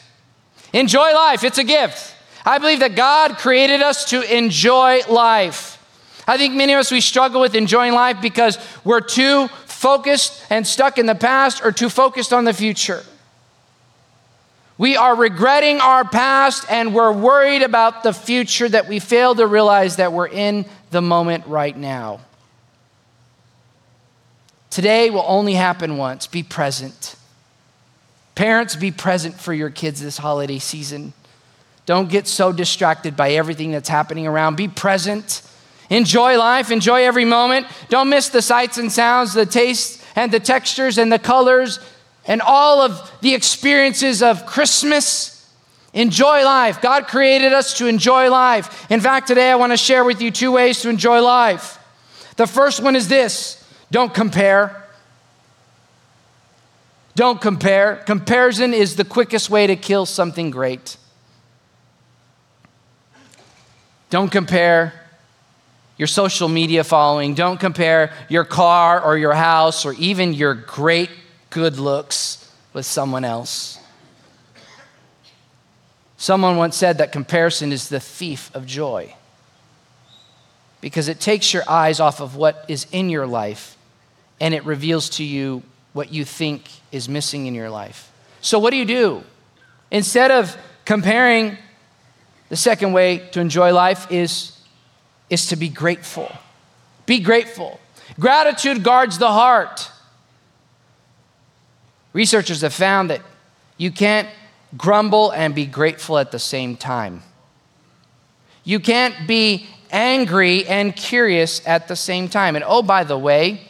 Enjoy 0.72 1.12
life, 1.14 1.44
it's 1.44 1.58
a 1.58 1.64
gift. 1.64 2.14
I 2.44 2.58
believe 2.58 2.80
that 2.80 2.94
God 2.94 3.38
created 3.38 3.80
us 3.80 4.10
to 4.10 4.36
enjoy 4.36 5.00
life. 5.08 5.77
I 6.28 6.36
think 6.36 6.54
many 6.54 6.74
of 6.74 6.78
us, 6.78 6.92
we 6.92 7.00
struggle 7.00 7.40
with 7.40 7.54
enjoying 7.54 7.94
life 7.94 8.20
because 8.20 8.58
we're 8.84 9.00
too 9.00 9.48
focused 9.64 10.44
and 10.50 10.66
stuck 10.66 10.98
in 10.98 11.06
the 11.06 11.14
past 11.14 11.64
or 11.64 11.72
too 11.72 11.88
focused 11.88 12.34
on 12.34 12.44
the 12.44 12.52
future. 12.52 13.02
We 14.76 14.94
are 14.94 15.16
regretting 15.16 15.80
our 15.80 16.04
past 16.04 16.66
and 16.70 16.94
we're 16.94 17.12
worried 17.12 17.62
about 17.62 18.02
the 18.02 18.12
future 18.12 18.68
that 18.68 18.88
we 18.88 18.98
fail 18.98 19.34
to 19.36 19.46
realize 19.46 19.96
that 19.96 20.12
we're 20.12 20.28
in 20.28 20.66
the 20.90 21.00
moment 21.00 21.46
right 21.46 21.76
now. 21.76 22.20
Today 24.68 25.08
will 25.08 25.24
only 25.26 25.54
happen 25.54 25.96
once. 25.96 26.26
Be 26.26 26.42
present. 26.42 27.16
Parents, 28.34 28.76
be 28.76 28.90
present 28.90 29.34
for 29.40 29.54
your 29.54 29.70
kids 29.70 30.00
this 30.00 30.18
holiday 30.18 30.58
season. 30.58 31.14
Don't 31.86 32.10
get 32.10 32.28
so 32.28 32.52
distracted 32.52 33.16
by 33.16 33.30
everything 33.30 33.72
that's 33.72 33.88
happening 33.88 34.26
around. 34.26 34.56
Be 34.56 34.68
present. 34.68 35.42
Enjoy 35.90 36.38
life. 36.38 36.70
Enjoy 36.70 37.04
every 37.04 37.24
moment. 37.24 37.66
Don't 37.88 38.08
miss 38.08 38.28
the 38.28 38.42
sights 38.42 38.78
and 38.78 38.92
sounds, 38.92 39.32
the 39.32 39.46
tastes 39.46 40.04
and 40.14 40.32
the 40.32 40.40
textures 40.40 40.98
and 40.98 41.10
the 41.10 41.18
colors 41.18 41.80
and 42.26 42.42
all 42.42 42.80
of 42.80 43.10
the 43.22 43.34
experiences 43.34 44.22
of 44.22 44.44
Christmas. 44.44 45.34
Enjoy 45.94 46.44
life. 46.44 46.82
God 46.82 47.08
created 47.08 47.52
us 47.52 47.78
to 47.78 47.86
enjoy 47.86 48.30
life. 48.30 48.90
In 48.90 49.00
fact, 49.00 49.26
today 49.26 49.50
I 49.50 49.54
want 49.54 49.72
to 49.72 49.78
share 49.78 50.04
with 50.04 50.20
you 50.20 50.30
two 50.30 50.52
ways 50.52 50.82
to 50.82 50.90
enjoy 50.90 51.22
life. 51.22 51.78
The 52.36 52.46
first 52.46 52.80
one 52.80 52.94
is 52.94 53.08
this 53.08 53.64
don't 53.90 54.12
compare. 54.12 54.84
Don't 57.16 57.40
compare. 57.40 57.96
Comparison 57.96 58.74
is 58.74 58.94
the 58.94 59.04
quickest 59.04 59.50
way 59.50 59.66
to 59.66 59.74
kill 59.74 60.06
something 60.06 60.50
great. 60.50 60.96
Don't 64.10 64.30
compare 64.30 64.97
your 65.98 66.06
social 66.06 66.48
media 66.48 66.84
following. 66.84 67.34
Don't 67.34 67.58
compare 67.60 68.12
your 68.28 68.44
car 68.44 69.02
or 69.02 69.18
your 69.18 69.34
house 69.34 69.84
or 69.84 69.92
even 69.94 70.32
your 70.32 70.54
great 70.54 71.10
good 71.50 71.78
looks 71.78 72.50
with 72.72 72.86
someone 72.86 73.24
else. 73.24 73.78
Someone 76.16 76.56
once 76.56 76.76
said 76.76 76.98
that 76.98 77.12
comparison 77.12 77.72
is 77.72 77.88
the 77.88 78.00
thief 78.00 78.50
of 78.54 78.66
joy 78.66 79.14
because 80.80 81.08
it 81.08 81.20
takes 81.20 81.52
your 81.52 81.62
eyes 81.68 82.00
off 82.00 82.20
of 82.20 82.36
what 82.36 82.64
is 82.68 82.86
in 82.92 83.08
your 83.08 83.26
life 83.26 83.76
and 84.40 84.54
it 84.54 84.64
reveals 84.64 85.10
to 85.10 85.24
you 85.24 85.62
what 85.92 86.12
you 86.12 86.24
think 86.24 86.68
is 86.92 87.08
missing 87.08 87.46
in 87.46 87.54
your 87.54 87.70
life. 87.70 88.12
So, 88.40 88.58
what 88.58 88.70
do 88.70 88.76
you 88.76 88.84
do? 88.84 89.22
Instead 89.90 90.30
of 90.30 90.56
comparing, 90.84 91.56
the 92.48 92.56
second 92.56 92.92
way 92.92 93.18
to 93.32 93.40
enjoy 93.40 93.72
life 93.72 94.10
is, 94.10 94.57
is 95.30 95.46
to 95.46 95.56
be 95.56 95.68
grateful. 95.68 96.30
Be 97.06 97.20
grateful. 97.20 97.80
Gratitude 98.18 98.82
guards 98.82 99.18
the 99.18 99.28
heart. 99.28 99.90
Researchers 102.12 102.62
have 102.62 102.74
found 102.74 103.10
that 103.10 103.22
you 103.76 103.90
can't 103.90 104.28
grumble 104.76 105.30
and 105.30 105.54
be 105.54 105.66
grateful 105.66 106.18
at 106.18 106.30
the 106.30 106.38
same 106.38 106.76
time. 106.76 107.22
You 108.64 108.80
can't 108.80 109.26
be 109.26 109.66
angry 109.90 110.66
and 110.66 110.94
curious 110.94 111.66
at 111.66 111.88
the 111.88 111.96
same 111.96 112.28
time. 112.28 112.56
And 112.56 112.64
oh, 112.66 112.82
by 112.82 113.04
the 113.04 113.16
way, 113.16 113.62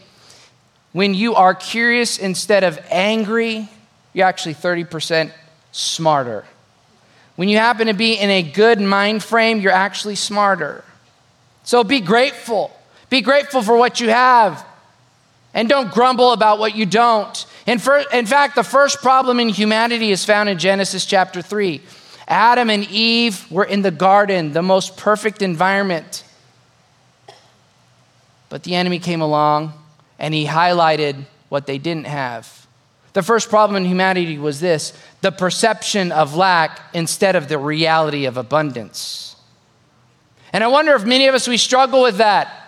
when 0.93 1.15
you 1.15 1.35
are 1.35 1.55
curious 1.55 2.19
instead 2.19 2.65
of 2.65 2.81
angry, 2.91 3.69
you're 4.13 4.27
actually 4.27 4.55
30% 4.55 5.31
smarter. 5.71 6.45
When 7.37 7.49
you 7.49 7.59
happen 7.59 7.87
to 7.87 7.95
be 7.95 8.15
in 8.15 8.31
a 8.31 8.43
good 8.43 8.81
mind 8.81 9.23
frame, 9.23 9.61
you're 9.61 9.71
actually 9.71 10.17
smarter. 10.17 10.83
So 11.69 11.85
be 11.85 12.01
grateful. 12.01 12.75
Be 13.11 13.21
grateful 13.21 13.61
for 13.61 13.77
what 13.77 14.01
you 14.01 14.09
have. 14.09 14.65
And 15.53 15.69
don't 15.69 15.93
grumble 15.93 16.33
about 16.33 16.59
what 16.59 16.75
you 16.75 16.87
don't. 16.87 17.45
In, 17.67 17.79
for, 17.79 17.99
in 18.11 18.25
fact, 18.25 18.55
the 18.55 18.63
first 18.63 19.03
problem 19.03 19.39
in 19.39 19.51
humanity 19.51 20.11
is 20.11 20.25
found 20.25 20.49
in 20.49 20.59
Genesis 20.59 21.05
chapter 21.05 21.43
3. 21.43 21.83
Adam 22.27 22.71
and 22.71 22.85
Eve 22.91 23.45
were 23.53 23.67
in 23.67 23.83
the 23.83 23.91
garden, 23.91 24.55
the 24.55 24.63
most 24.63 24.97
perfect 24.97 25.43
environment. 25.43 26.25
But 28.49 28.63
the 28.63 28.75
enemy 28.75 28.99
came 28.99 29.21
along 29.21 29.75
and 30.19 30.33
he 30.33 30.47
highlighted 30.47 31.27
what 31.51 31.67
they 31.67 31.77
didn't 31.77 32.07
have. 32.07 32.67
The 33.13 33.23
first 33.23 33.51
problem 33.51 33.77
in 33.77 33.85
humanity 33.85 34.39
was 34.39 34.61
this 34.61 34.95
the 35.21 35.33
perception 35.33 36.13
of 36.13 36.35
lack 36.35 36.81
instead 36.95 37.37
of 37.37 37.49
the 37.49 37.59
reality 37.59 38.25
of 38.25 38.39
abundance. 38.39 39.28
And 40.53 40.65
I 40.65 40.69
wonder 40.69 40.95
if 40.95 41.05
many 41.05 41.27
of 41.27 41.35
us, 41.35 41.47
we 41.47 41.57
struggle 41.57 42.03
with 42.03 42.19
that. 42.19 42.59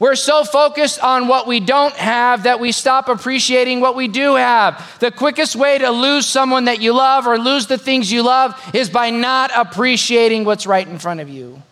We're 0.00 0.14
so 0.14 0.44
focused 0.44 0.98
on 1.04 1.28
what 1.28 1.46
we 1.46 1.60
don't 1.60 1.94
have 1.94 2.44
that 2.44 2.58
we 2.58 2.72
stop 2.72 3.10
appreciating 3.10 3.80
what 3.80 3.94
we 3.94 4.08
do 4.08 4.34
have. 4.34 4.98
The 4.98 5.10
quickest 5.10 5.54
way 5.54 5.76
to 5.76 5.90
lose 5.90 6.24
someone 6.24 6.64
that 6.64 6.80
you 6.80 6.94
love 6.94 7.26
or 7.26 7.38
lose 7.38 7.66
the 7.66 7.76
things 7.76 8.10
you 8.10 8.22
love 8.22 8.58
is 8.74 8.88
by 8.88 9.10
not 9.10 9.50
appreciating 9.54 10.44
what's 10.44 10.66
right 10.66 10.88
in 10.88 10.98
front 10.98 11.20
of 11.20 11.28
you. 11.28 11.62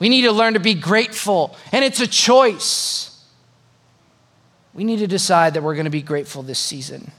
We 0.00 0.08
need 0.08 0.22
to 0.22 0.32
learn 0.32 0.54
to 0.54 0.60
be 0.60 0.74
grateful, 0.74 1.56
and 1.70 1.84
it's 1.84 2.00
a 2.00 2.06
choice. 2.06 3.24
We 4.74 4.82
need 4.82 4.98
to 4.98 5.06
decide 5.06 5.54
that 5.54 5.62
we're 5.62 5.74
going 5.74 5.84
to 5.84 5.90
be 5.90 6.02
grateful 6.02 6.42
this 6.42 6.58
season. 6.58 7.12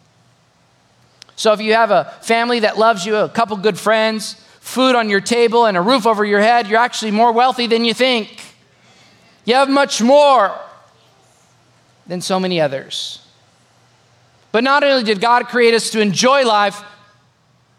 So, 1.37 1.53
if 1.53 1.61
you 1.61 1.73
have 1.73 1.91
a 1.91 2.13
family 2.21 2.59
that 2.61 2.77
loves 2.77 3.05
you, 3.05 3.15
a 3.15 3.29
couple 3.29 3.55
good 3.57 3.79
friends, 3.79 4.35
food 4.61 4.95
on 4.95 5.09
your 5.09 5.19
table, 5.19 5.65
and 5.65 5.75
a 5.75 5.81
roof 5.81 6.07
over 6.07 6.23
your 6.23 6.39
head, 6.39 6.67
you're 6.67 6.79
actually 6.79 7.11
more 7.11 7.33
wealthy 7.33 7.67
than 7.67 7.83
you 7.83 7.93
think. 7.93 8.41
You 9.43 9.55
have 9.55 9.69
much 9.69 10.01
more 10.01 10.57
than 12.07 12.21
so 12.21 12.39
many 12.39 12.61
others. 12.61 13.25
But 14.51 14.63
not 14.63 14.83
only 14.83 15.03
did 15.03 15.19
God 15.19 15.47
create 15.47 15.73
us 15.73 15.89
to 15.89 15.99
enjoy 15.99 16.45
life, 16.45 16.81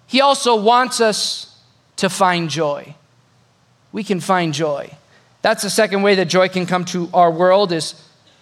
He 0.07 0.21
also 0.21 0.61
wants 0.61 1.01
us 1.01 1.57
to 1.97 2.11
find 2.11 2.51
joy. 2.51 2.95
We 3.93 4.03
can 4.03 4.21
find 4.21 4.53
joy. 4.53 4.91
That's 5.41 5.63
the 5.63 5.71
second 5.71 6.03
way 6.03 6.17
that 6.17 6.27
joy 6.27 6.49
can 6.49 6.67
come 6.67 6.85
to 6.87 7.09
our 7.15 7.31
world 7.31 7.73
is 7.73 7.95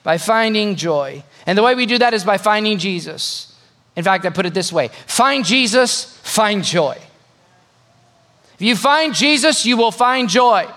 by 0.02 0.16
finding 0.16 0.76
joy. 0.76 1.22
And 1.46 1.58
the 1.58 1.62
way 1.62 1.74
we 1.74 1.86
do 1.86 1.98
that 1.98 2.14
is 2.14 2.24
by 2.24 2.38
finding 2.38 2.78
Jesus. 2.78 3.54
In 3.96 4.04
fact, 4.04 4.24
I 4.24 4.30
put 4.30 4.46
it 4.46 4.54
this 4.54 4.72
way 4.72 4.88
find 5.06 5.44
Jesus, 5.44 6.18
find 6.22 6.64
joy. 6.64 6.96
If 8.60 8.66
you 8.66 8.76
find 8.76 9.14
Jesus, 9.14 9.64
you 9.64 9.78
will 9.78 9.90
find 9.90 10.28
joy. 10.28 10.68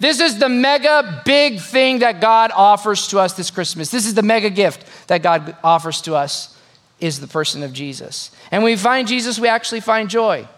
This 0.00 0.18
is 0.18 0.40
the 0.40 0.48
mega 0.48 1.22
big 1.24 1.60
thing 1.60 2.00
that 2.00 2.20
God 2.20 2.50
offers 2.52 3.06
to 3.08 3.20
us 3.20 3.34
this 3.34 3.48
Christmas. 3.48 3.92
This 3.92 4.06
is 4.06 4.14
the 4.14 4.24
mega 4.24 4.50
gift 4.50 4.84
that 5.06 5.22
God 5.22 5.54
offers 5.62 6.00
to 6.02 6.16
us 6.16 6.58
is 6.98 7.20
the 7.20 7.28
person 7.28 7.62
of 7.62 7.72
Jesus. 7.72 8.32
And 8.50 8.64
when 8.64 8.72
we 8.72 8.76
find 8.76 9.06
Jesus, 9.06 9.38
we 9.38 9.46
actually 9.46 9.82
find 9.82 10.10
joy. 10.10 10.48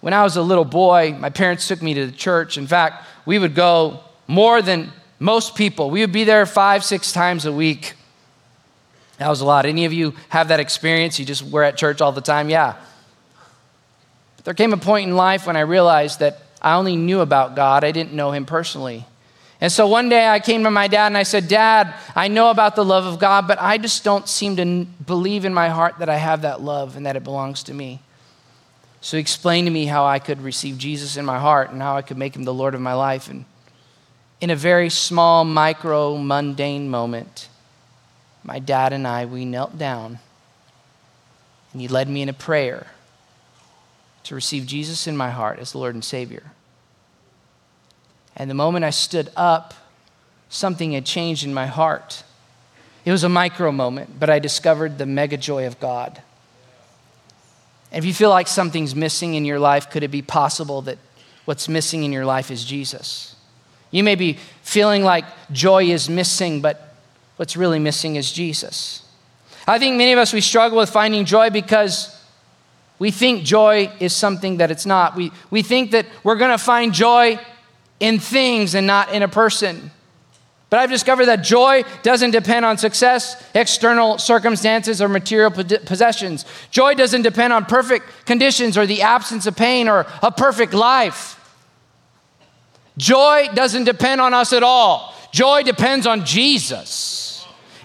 When 0.00 0.14
I 0.14 0.22
was 0.22 0.36
a 0.36 0.42
little 0.42 0.64
boy, 0.64 1.14
my 1.20 1.28
parents 1.28 1.68
took 1.68 1.82
me 1.82 1.92
to 1.92 2.06
the 2.06 2.12
church. 2.12 2.56
In 2.56 2.66
fact, 2.66 3.04
we 3.26 3.38
would 3.38 3.54
go 3.54 4.00
more 4.26 4.62
than 4.62 4.90
most 5.18 5.56
people, 5.56 5.90
we 5.90 6.00
would 6.00 6.12
be 6.12 6.24
there 6.24 6.46
five, 6.46 6.82
six 6.84 7.12
times 7.12 7.44
a 7.44 7.52
week. 7.52 7.96
That 9.18 9.28
was 9.28 9.42
a 9.42 9.44
lot. 9.44 9.66
Any 9.66 9.84
of 9.84 9.92
you 9.92 10.14
have 10.30 10.48
that 10.48 10.60
experience? 10.60 11.18
You 11.18 11.26
just 11.26 11.42
were 11.42 11.64
at 11.64 11.76
church 11.76 12.00
all 12.00 12.12
the 12.12 12.22
time? 12.22 12.48
Yeah. 12.48 12.76
There 14.48 14.54
came 14.54 14.72
a 14.72 14.78
point 14.78 15.10
in 15.10 15.14
life 15.14 15.46
when 15.46 15.56
I 15.56 15.60
realized 15.60 16.20
that 16.20 16.40
I 16.62 16.76
only 16.76 16.96
knew 16.96 17.20
about 17.20 17.54
God, 17.54 17.84
I 17.84 17.92
didn't 17.92 18.14
know 18.14 18.30
Him 18.30 18.46
personally. 18.46 19.04
And 19.60 19.70
so 19.70 19.86
one 19.86 20.08
day 20.08 20.26
I 20.26 20.40
came 20.40 20.64
to 20.64 20.70
my 20.70 20.88
dad 20.88 21.08
and 21.08 21.18
I 21.18 21.24
said, 21.24 21.48
Dad, 21.48 21.92
I 22.16 22.28
know 22.28 22.48
about 22.48 22.74
the 22.74 22.82
love 22.82 23.04
of 23.04 23.18
God, 23.18 23.46
but 23.46 23.60
I 23.60 23.76
just 23.76 24.04
don't 24.04 24.26
seem 24.26 24.56
to 24.56 24.86
believe 25.04 25.44
in 25.44 25.52
my 25.52 25.68
heart 25.68 25.98
that 25.98 26.08
I 26.08 26.16
have 26.16 26.40
that 26.42 26.62
love 26.62 26.96
and 26.96 27.04
that 27.04 27.14
it 27.14 27.24
belongs 27.24 27.62
to 27.64 27.74
me. 27.74 28.00
So 29.02 29.18
he 29.18 29.20
explained 29.20 29.66
to 29.66 29.70
me 29.70 29.84
how 29.84 30.06
I 30.06 30.18
could 30.18 30.40
receive 30.40 30.78
Jesus 30.78 31.18
in 31.18 31.26
my 31.26 31.38
heart 31.38 31.68
and 31.70 31.82
how 31.82 31.98
I 31.98 32.00
could 32.00 32.16
make 32.16 32.34
him 32.34 32.44
the 32.44 32.54
Lord 32.54 32.74
of 32.74 32.80
my 32.80 32.94
life. 32.94 33.28
And 33.28 33.44
in 34.40 34.48
a 34.48 34.56
very 34.56 34.88
small, 34.88 35.44
micro, 35.44 36.16
mundane 36.16 36.88
moment, 36.88 37.50
my 38.42 38.60
dad 38.60 38.94
and 38.94 39.06
I, 39.06 39.26
we 39.26 39.44
knelt 39.44 39.76
down 39.76 40.20
and 41.74 41.82
he 41.82 41.86
led 41.86 42.08
me 42.08 42.22
in 42.22 42.30
a 42.30 42.32
prayer 42.32 42.86
to 44.28 44.34
receive 44.34 44.66
Jesus 44.66 45.06
in 45.06 45.16
my 45.16 45.30
heart 45.30 45.58
as 45.58 45.72
the 45.72 45.78
Lord 45.78 45.94
and 45.94 46.04
Savior. 46.04 46.52
And 48.36 48.48
the 48.48 48.54
moment 48.54 48.84
I 48.84 48.90
stood 48.90 49.30
up, 49.36 49.74
something 50.50 50.92
had 50.92 51.06
changed 51.06 51.44
in 51.44 51.52
my 51.52 51.66
heart. 51.66 52.22
It 53.06 53.10
was 53.10 53.24
a 53.24 53.28
micro 53.28 53.72
moment, 53.72 54.20
but 54.20 54.28
I 54.28 54.38
discovered 54.38 54.98
the 54.98 55.06
mega 55.06 55.38
joy 55.38 55.66
of 55.66 55.80
God. 55.80 56.22
And 57.90 58.04
if 58.04 58.06
you 58.06 58.12
feel 58.12 58.28
like 58.28 58.48
something's 58.48 58.94
missing 58.94 59.34
in 59.34 59.46
your 59.46 59.58
life, 59.58 59.88
could 59.88 60.02
it 60.02 60.10
be 60.10 60.20
possible 60.20 60.82
that 60.82 60.98
what's 61.46 61.66
missing 61.66 62.04
in 62.04 62.12
your 62.12 62.26
life 62.26 62.50
is 62.50 62.64
Jesus? 62.64 63.34
You 63.90 64.04
may 64.04 64.14
be 64.14 64.34
feeling 64.62 65.04
like 65.04 65.24
joy 65.52 65.84
is 65.84 66.10
missing, 66.10 66.60
but 66.60 66.94
what's 67.36 67.56
really 67.56 67.78
missing 67.78 68.16
is 68.16 68.30
Jesus. 68.30 69.02
I 69.66 69.78
think 69.78 69.96
many 69.96 70.12
of 70.12 70.18
us, 70.18 70.34
we 70.34 70.42
struggle 70.42 70.76
with 70.76 70.90
finding 70.90 71.24
joy 71.24 71.48
because 71.48 72.14
we 72.98 73.10
think 73.10 73.44
joy 73.44 73.92
is 74.00 74.12
something 74.12 74.56
that 74.56 74.70
it's 74.70 74.86
not. 74.86 75.14
We, 75.14 75.30
we 75.50 75.62
think 75.62 75.92
that 75.92 76.06
we're 76.24 76.36
going 76.36 76.50
to 76.50 76.58
find 76.58 76.92
joy 76.92 77.38
in 78.00 78.18
things 78.18 78.74
and 78.74 78.86
not 78.86 79.12
in 79.12 79.22
a 79.22 79.28
person. 79.28 79.90
But 80.70 80.80
I've 80.80 80.90
discovered 80.90 81.26
that 81.26 81.42
joy 81.42 81.84
doesn't 82.02 82.32
depend 82.32 82.64
on 82.66 82.76
success, 82.76 83.42
external 83.54 84.18
circumstances, 84.18 85.00
or 85.00 85.08
material 85.08 85.50
possessions. 85.50 86.44
Joy 86.70 86.94
doesn't 86.94 87.22
depend 87.22 87.52
on 87.52 87.64
perfect 87.64 88.06
conditions 88.26 88.76
or 88.76 88.84
the 88.84 89.00
absence 89.02 89.46
of 89.46 89.56
pain 89.56 89.88
or 89.88 90.06
a 90.22 90.30
perfect 90.30 90.74
life. 90.74 91.36
Joy 92.98 93.48
doesn't 93.54 93.84
depend 93.84 94.20
on 94.20 94.34
us 94.34 94.52
at 94.52 94.62
all. 94.62 95.14
Joy 95.32 95.62
depends 95.62 96.06
on 96.06 96.26
Jesus. 96.26 97.27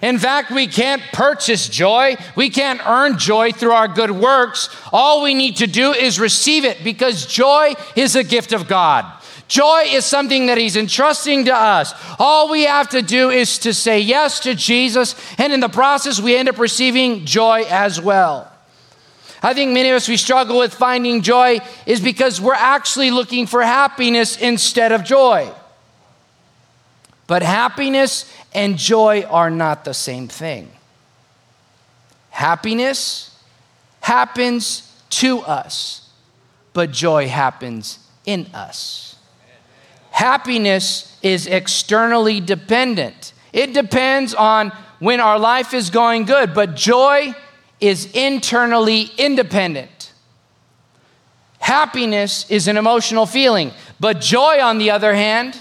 In 0.04 0.18
fact, 0.18 0.50
we 0.50 0.66
can't 0.66 1.00
purchase 1.14 1.66
joy. 1.66 2.18
We 2.36 2.50
can't 2.50 2.86
earn 2.86 3.16
joy 3.16 3.52
through 3.52 3.72
our 3.72 3.88
good 3.88 4.10
works. 4.10 4.68
All 4.92 5.22
we 5.22 5.32
need 5.32 5.56
to 5.56 5.66
do 5.66 5.92
is 5.92 6.20
receive 6.20 6.66
it 6.66 6.84
because 6.84 7.24
joy 7.24 7.72
is 7.96 8.14
a 8.14 8.22
gift 8.22 8.52
of 8.52 8.68
God. 8.68 9.10
Joy 9.48 9.84
is 9.86 10.04
something 10.04 10.44
that 10.48 10.58
He's 10.58 10.76
entrusting 10.76 11.46
to 11.46 11.56
us. 11.56 11.94
All 12.18 12.50
we 12.50 12.64
have 12.64 12.90
to 12.90 13.00
do 13.00 13.30
is 13.30 13.58
to 13.60 13.72
say 13.72 13.98
yes 13.98 14.40
to 14.40 14.54
Jesus, 14.54 15.16
and 15.38 15.54
in 15.54 15.60
the 15.60 15.70
process, 15.70 16.20
we 16.20 16.36
end 16.36 16.50
up 16.50 16.58
receiving 16.58 17.24
joy 17.24 17.64
as 17.70 17.98
well. 17.98 18.52
I 19.42 19.54
think 19.54 19.72
many 19.72 19.88
of 19.88 19.96
us, 19.96 20.06
we 20.06 20.18
struggle 20.18 20.58
with 20.58 20.74
finding 20.74 21.22
joy 21.22 21.60
is 21.86 22.00
because 22.00 22.42
we're 22.42 22.52
actually 22.52 23.10
looking 23.10 23.46
for 23.46 23.62
happiness 23.62 24.36
instead 24.36 24.92
of 24.92 25.02
joy. 25.02 25.50
But 27.26 27.42
happiness 27.42 28.30
and 28.52 28.76
joy 28.76 29.22
are 29.22 29.50
not 29.50 29.84
the 29.84 29.94
same 29.94 30.28
thing. 30.28 30.70
Happiness 32.30 33.36
happens 34.00 34.92
to 35.08 35.40
us, 35.40 36.10
but 36.72 36.90
joy 36.90 37.28
happens 37.28 37.98
in 38.26 38.46
us. 38.52 39.16
Happiness 40.10 41.18
is 41.22 41.46
externally 41.46 42.40
dependent, 42.40 43.32
it 43.52 43.72
depends 43.72 44.34
on 44.34 44.72
when 44.98 45.20
our 45.20 45.38
life 45.38 45.74
is 45.74 45.90
going 45.90 46.24
good, 46.24 46.54
but 46.54 46.76
joy 46.76 47.34
is 47.80 48.10
internally 48.12 49.10
independent. 49.18 50.12
Happiness 51.58 52.50
is 52.50 52.68
an 52.68 52.76
emotional 52.76 53.26
feeling, 53.26 53.72
but 53.98 54.20
joy, 54.20 54.60
on 54.60 54.78
the 54.78 54.90
other 54.90 55.14
hand, 55.14 55.58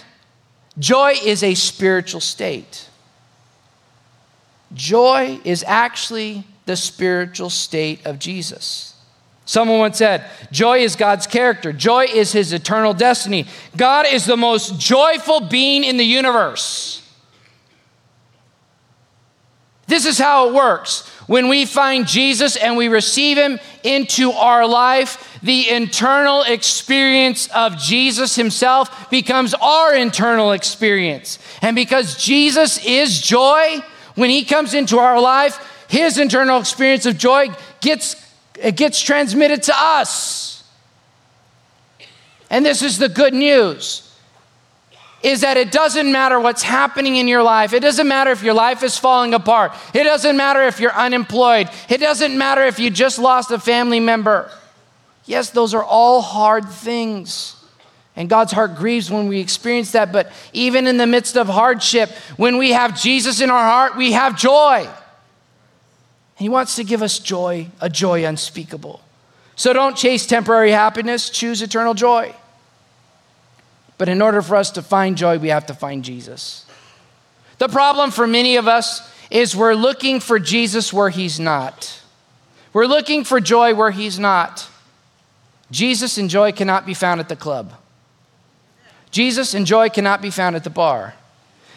joy 0.78 1.14
is 1.24 1.44
a 1.44 1.54
spiritual 1.54 2.22
state. 2.22 2.90
Joy 4.74 5.40
is 5.44 5.64
actually 5.68 6.46
the 6.66 6.76
spiritual 6.76 7.50
state 7.50 8.06
of 8.06 8.20
Jesus. 8.20 8.96
Someone 9.46 9.80
once 9.80 9.98
said, 9.98 10.26
Joy 10.52 10.80
is 10.80 10.96
God's 10.96 11.28
character, 11.28 11.74
joy 11.74 12.06
is 12.06 12.32
his 12.32 12.54
eternal 12.54 12.94
destiny. 12.94 13.46
God 13.76 14.06
is 14.08 14.26
the 14.26 14.38
most 14.38 14.80
joyful 14.80 15.42
being 15.42 15.84
in 15.84 15.98
the 15.98 16.06
universe. 16.06 17.03
This 19.88 20.06
is 20.06 20.18
how 20.18 20.48
it 20.48 20.54
works. 20.54 21.08
When 21.28 21.48
we 21.48 21.66
find 21.66 22.08
Jesus 22.08 22.56
and 22.56 22.78
we 22.78 22.88
receive 22.88 23.38
him 23.38 23.60
into 23.84 24.32
our 24.32 24.68
life, 24.68 25.40
the 25.44 25.70
internal 25.70 26.44
experience 26.44 27.48
of 27.50 27.78
Jesus 27.78 28.36
himself 28.36 29.10
becomes 29.10 29.54
our 29.54 29.94
internal 29.94 30.52
experience. 30.52 31.40
And 31.62 31.76
because 31.76 32.16
Jesus 32.22 32.84
is 32.86 33.20
joy, 33.20 33.80
when 34.16 34.30
he 34.30 34.46
comes 34.46 34.74
into 34.74 35.00
our 35.00 35.20
life, 35.20 35.86
his 35.90 36.18
internal 36.18 36.60
experience 36.60 37.06
of 37.06 37.18
joy 37.18 37.50
gets, 37.82 38.16
it 38.60 38.78
gets 38.78 39.02
transmitted 39.02 39.64
to 39.64 39.74
us. 39.76 40.64
And 42.50 42.66
this 42.66 42.82
is 42.82 42.98
the 43.00 43.10
good 43.10 43.34
news 43.34 44.13
is 45.24 45.42
that 45.42 45.56
it 45.56 45.72
doesn't 45.72 46.12
matter 46.12 46.40
what's 46.40 46.62
happening 46.62 47.16
in 47.16 47.30
your 47.30 47.42
life. 47.42 47.72
It 47.72 47.80
doesn't 47.80 48.08
matter 48.08 48.32
if 48.32 48.44
your 48.44 48.54
life 48.54 48.84
is 48.84 48.98
falling 48.98 49.34
apart. 49.34 49.74
It 49.94 50.04
doesn't 50.04 50.36
matter 50.36 50.62
if 50.64 50.82
you're 50.82 50.94
unemployed. 50.94 51.70
It 51.90 52.00
doesn't 52.00 52.38
matter 52.38 52.64
if 52.64 52.78
you 52.78 52.90
just 52.90 53.18
lost 53.18 53.50
a 53.50 53.58
family 53.58 54.02
member. 54.02 54.52
Yes, 55.26 55.50
those 55.50 55.74
are 55.74 55.84
all 55.84 56.22
hard 56.22 56.68
things. 56.68 57.56
And 58.16 58.30
God's 58.30 58.52
heart 58.52 58.76
grieves 58.76 59.10
when 59.10 59.28
we 59.30 59.40
experience 59.40 59.94
that. 59.94 60.12
But 60.12 60.32
even 60.52 60.86
in 60.86 60.98
the 60.98 61.08
midst 61.08 61.38
of 61.38 61.48
hardship, 61.48 62.10
when 62.36 62.58
we 62.58 62.74
have 62.74 63.00
Jesus 63.00 63.40
in 63.40 63.50
our 63.50 63.64
heart, 63.64 63.96
we 63.96 64.12
have 64.12 64.38
joy. 64.38 64.88
He 66.36 66.50
wants 66.50 66.76
to 66.76 66.84
give 66.84 67.02
us 67.02 67.18
joy, 67.18 67.70
a 67.80 67.90
joy 67.90 68.26
unspeakable. 68.26 69.02
So 69.56 69.72
don't 69.72 69.96
chase 69.96 70.26
temporary 70.26 70.72
happiness, 70.72 71.30
choose 71.30 71.62
eternal 71.62 71.94
joy. 71.94 72.36
But 74.04 74.10
in 74.10 74.22
order 74.22 74.42
for 74.42 74.58
us 74.58 74.70
to 74.72 74.82
find 74.82 75.16
joy, 75.16 75.38
we 75.38 75.48
have 75.48 75.66
to 75.68 75.74
find 75.74 76.04
Jesus. 76.04 76.66
The 77.58 77.70
problem 77.70 78.12
for 78.12 78.28
many 78.28 78.58
of 78.58 78.68
us 78.68 79.02
is 79.32 79.56
we're 79.56 79.76
looking 79.76 80.20
for 80.20 80.40
Jesus 80.40 80.92
where 80.92 81.08
he's 81.08 81.40
not. 81.40 82.02
We're 82.74 82.86
looking 82.86 83.24
for 83.24 83.40
joy 83.40 83.74
where 83.74 83.92
he's 83.92 84.20
not. 84.20 84.68
Jesus 85.72 86.18
and 86.18 86.30
joy 86.30 86.52
cannot 86.52 86.86
be 86.86 86.94
found 86.94 87.22
at 87.22 87.30
the 87.30 87.38
club. 87.38 87.76
Jesus 89.10 89.54
and 89.54 89.66
joy 89.66 89.88
cannot 89.88 90.22
be 90.22 90.30
found 90.30 90.58
at 90.58 90.66
the 90.66 90.70
bar. 90.70 91.14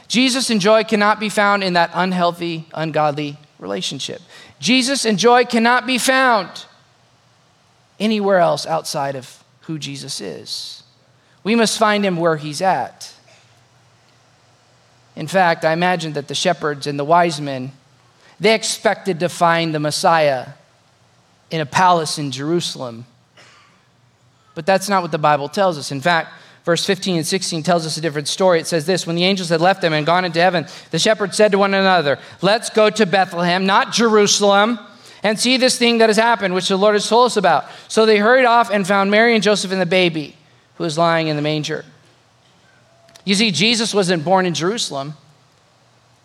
Jesus 0.09 0.51
and 0.51 0.61
joy 0.61 0.83
cannot 0.83 1.21
be 1.21 1.29
found 1.29 1.62
in 1.62 1.75
that 1.75 1.93
unhealthy, 1.95 2.67
ungodly 2.75 3.37
relationship. 3.61 4.21
Jesus 4.59 5.05
and 5.05 5.17
joy 5.17 5.45
cannot 5.45 5.87
be 5.87 5.97
found 5.97 6.65
anywhere 8.01 8.39
else 8.39 8.67
outside 8.67 9.15
of 9.15 9.45
who 9.61 9.79
Jesus 9.79 10.21
is. 10.21 10.83
We 11.46 11.54
must 11.54 11.78
find 11.78 12.04
him 12.04 12.16
where 12.16 12.37
he's 12.37 12.61
at. 12.61 13.14
In 15.14 15.28
fact, 15.28 15.64
I 15.64 15.72
imagine 15.72 16.14
that 16.14 16.26
the 16.26 16.35
shepherds 16.35 16.88
and 16.88 16.98
the 16.98 17.04
wise 17.04 17.40
men, 17.40 17.70
they 18.40 18.52
expected 18.52 19.20
to 19.20 19.28
find 19.28 19.72
the 19.72 19.78
Messiah 19.78 20.48
in 21.52 21.61
a 21.61 21.64
palace 21.64 22.18
in 22.18 22.32
Jerusalem. 22.32 23.06
But 24.56 24.66
that's 24.66 24.88
not 24.88 25.02
what 25.02 25.12
the 25.12 25.18
Bible 25.18 25.48
tells 25.48 25.78
us. 25.78 25.92
In 25.92 26.00
fact, 26.00 26.30
verse 26.64 26.85
15 26.85 27.18
and 27.18 27.26
16 27.26 27.62
tells 27.62 27.87
us 27.87 27.96
a 27.96 28.00
different 28.00 28.26
story. 28.26 28.59
It 28.59 28.66
says 28.66 28.85
this 28.85 29.06
When 29.06 29.14
the 29.14 29.22
angels 29.22 29.50
had 29.50 29.61
left 29.61 29.82
them 29.82 29.92
and 29.92 30.04
gone 30.04 30.24
into 30.24 30.40
heaven, 30.40 30.66
the 30.90 30.98
shepherds 30.98 31.37
said 31.37 31.52
to 31.52 31.59
one 31.59 31.74
another, 31.74 32.18
Let's 32.42 32.70
go 32.70 32.90
to 32.90 33.06
Bethlehem, 33.06 33.66
not 33.66 33.92
Jerusalem, 33.92 34.80
and 35.22 35.38
see 35.38 35.59
this 35.59 35.78
thing 35.78 35.98
that 35.98 36.09
has 36.09 36.16
happened, 36.16 36.54
which 36.54 36.66
the 36.66 36.76
Lord 36.76 36.96
has 36.96 37.09
told 37.09 37.26
us 37.26 37.37
about. 37.37 37.66
So 37.87 38.04
they 38.04 38.18
hurried 38.18 38.46
off 38.46 38.68
and 38.68 38.85
found 38.85 39.12
Mary 39.12 39.35
and 39.35 39.44
Joseph 39.44 39.70
and 39.70 39.80
the 39.80 39.87
baby 39.87 40.35
who 40.77 40.85
was 40.85 40.99
lying 40.99 41.29
in 41.29 41.37
the 41.37 41.43
manger. 41.43 41.85
You 43.25 43.35
see, 43.35 43.51
Jesus 43.51 43.93
wasn't 43.93 44.25
born 44.25 44.47
in 44.47 44.55
Jerusalem. 44.55 45.15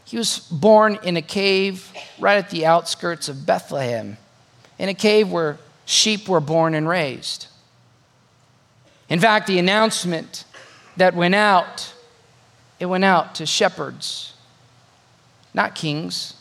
He 0.05 0.17
was 0.17 0.39
born 0.39 0.99
in 1.03 1.17
a 1.17 1.21
cave 1.21 1.91
right 2.19 2.37
at 2.37 2.49
the 2.49 2.65
outskirts 2.65 3.29
of 3.29 3.45
Bethlehem, 3.45 4.17
in 4.77 4.89
a 4.89 4.93
cave 4.93 5.31
where 5.31 5.57
sheep 5.85 6.27
were 6.27 6.41
born 6.41 6.75
and 6.75 6.87
raised. 6.87 7.47
In 9.09 9.19
fact, 9.19 9.47
the 9.47 9.57
announcement 9.57 10.43
that 10.97 11.15
went 11.15 11.35
out, 11.35 11.93
it 12.79 12.87
went 12.87 13.05
out 13.05 13.35
to 13.35 13.45
shepherds, 13.45 14.33
not 15.53 15.75
kings. 15.75 16.33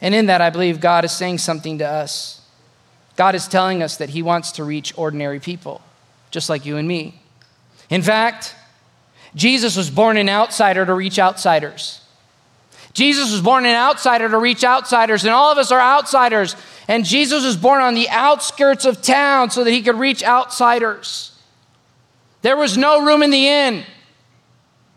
And 0.00 0.14
in 0.14 0.26
that, 0.26 0.40
I 0.40 0.50
believe 0.50 0.80
God 0.80 1.04
is 1.04 1.12
saying 1.12 1.38
something 1.38 1.78
to 1.78 1.88
us. 1.88 2.40
God 3.16 3.34
is 3.34 3.46
telling 3.46 3.82
us 3.82 3.96
that 3.98 4.10
He 4.10 4.22
wants 4.22 4.52
to 4.52 4.64
reach 4.64 4.92
ordinary 4.96 5.38
people 5.38 5.80
just 6.34 6.50
like 6.50 6.66
you 6.66 6.76
and 6.78 6.88
me. 6.88 7.14
In 7.90 8.02
fact, 8.02 8.56
Jesus 9.36 9.76
was 9.76 9.88
born 9.88 10.16
an 10.16 10.28
outsider 10.28 10.84
to 10.84 10.92
reach 10.92 11.16
outsiders. 11.16 12.00
Jesus 12.92 13.30
was 13.30 13.40
born 13.40 13.64
an 13.66 13.76
outsider 13.76 14.28
to 14.28 14.38
reach 14.38 14.64
outsiders, 14.64 15.22
and 15.22 15.32
all 15.32 15.52
of 15.52 15.58
us 15.58 15.70
are 15.70 15.80
outsiders. 15.80 16.56
And 16.88 17.04
Jesus 17.04 17.44
was 17.44 17.56
born 17.56 17.82
on 17.82 17.94
the 17.94 18.08
outskirts 18.08 18.84
of 18.84 19.00
town 19.00 19.50
so 19.50 19.62
that 19.62 19.70
he 19.70 19.80
could 19.80 19.96
reach 19.96 20.24
outsiders. 20.24 21.38
There 22.42 22.56
was 22.56 22.76
no 22.76 23.04
room 23.04 23.22
in 23.22 23.30
the 23.30 23.46
inn 23.46 23.84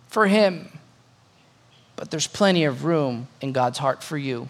for 0.08 0.26
him, 0.26 0.69
but 1.95 2.10
there's 2.10 2.26
plenty 2.26 2.63
of 2.63 2.84
room 2.84 3.28
in 3.41 3.52
God's 3.52 3.78
heart 3.78 4.02
for 4.02 4.17
you. 4.17 4.50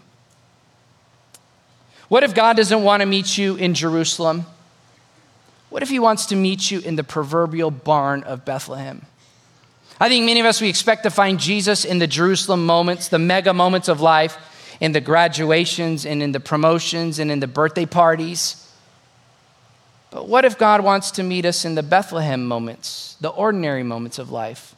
What 2.08 2.23
if 2.23 2.34
God 2.34 2.56
doesn't 2.56 2.82
want 2.82 3.02
to 3.02 3.06
meet 3.06 3.38
you 3.38 3.58
in 3.58 3.73
Jerusalem? 3.73 4.45
What 5.78 5.84
if 5.84 5.90
he 5.90 6.00
wants 6.00 6.26
to 6.26 6.36
meet 6.36 6.72
you 6.72 6.80
in 6.80 6.96
the 6.96 7.04
proverbial 7.04 7.70
barn 7.70 8.24
of 8.24 8.44
Bethlehem? 8.44 9.06
I 10.00 10.10
think 10.10 10.26
many 10.26 10.40
of 10.40 10.46
us, 10.48 10.60
we 10.60 10.70
expect 10.70 11.04
to 11.04 11.12
find 11.12 11.40
Jesus 11.40 11.86
in 11.86 12.00
the 12.00 12.08
Jerusalem 12.08 12.66
moments, 12.66 13.10
the 13.10 13.20
mega 13.20 13.54
moments 13.54 13.88
of 13.88 14.02
life, 14.02 14.40
in 14.80 14.94
the 14.94 15.02
graduations 15.02 16.04
and 16.04 16.24
in 16.24 16.32
the 16.32 16.40
promotions 16.40 17.20
and 17.20 17.30
in 17.30 17.42
the 17.42 17.48
birthday 17.48 17.86
parties. 17.86 18.74
But 20.10 20.28
what 20.28 20.46
if 20.46 20.58
God 20.58 20.84
wants 20.84 21.12
to 21.12 21.22
meet 21.22 21.46
us 21.46 21.63
in 21.63 21.76
the 21.76 21.84
Bethlehem 21.84 22.44
moments, 22.44 23.16
the 23.22 23.30
ordinary 23.30 23.84
moments 23.84 24.18
of 24.18 24.32
life? 24.32 24.74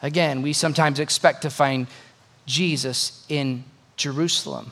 Again, 0.00 0.42
we 0.42 0.52
sometimes 0.52 1.00
expect 1.00 1.42
to 1.42 1.50
find 1.50 1.88
Jesus 2.46 3.26
in 3.28 3.64
Jerusalem. 3.96 4.70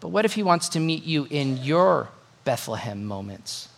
But 0.00 0.08
what 0.08 0.26
if 0.26 0.34
he 0.34 0.42
wants 0.42 0.68
to 0.68 0.78
meet 0.78 1.04
you 1.04 1.26
in 1.30 1.56
your 1.56 2.10
Bethlehem 2.44 3.04
moments. 3.04 3.68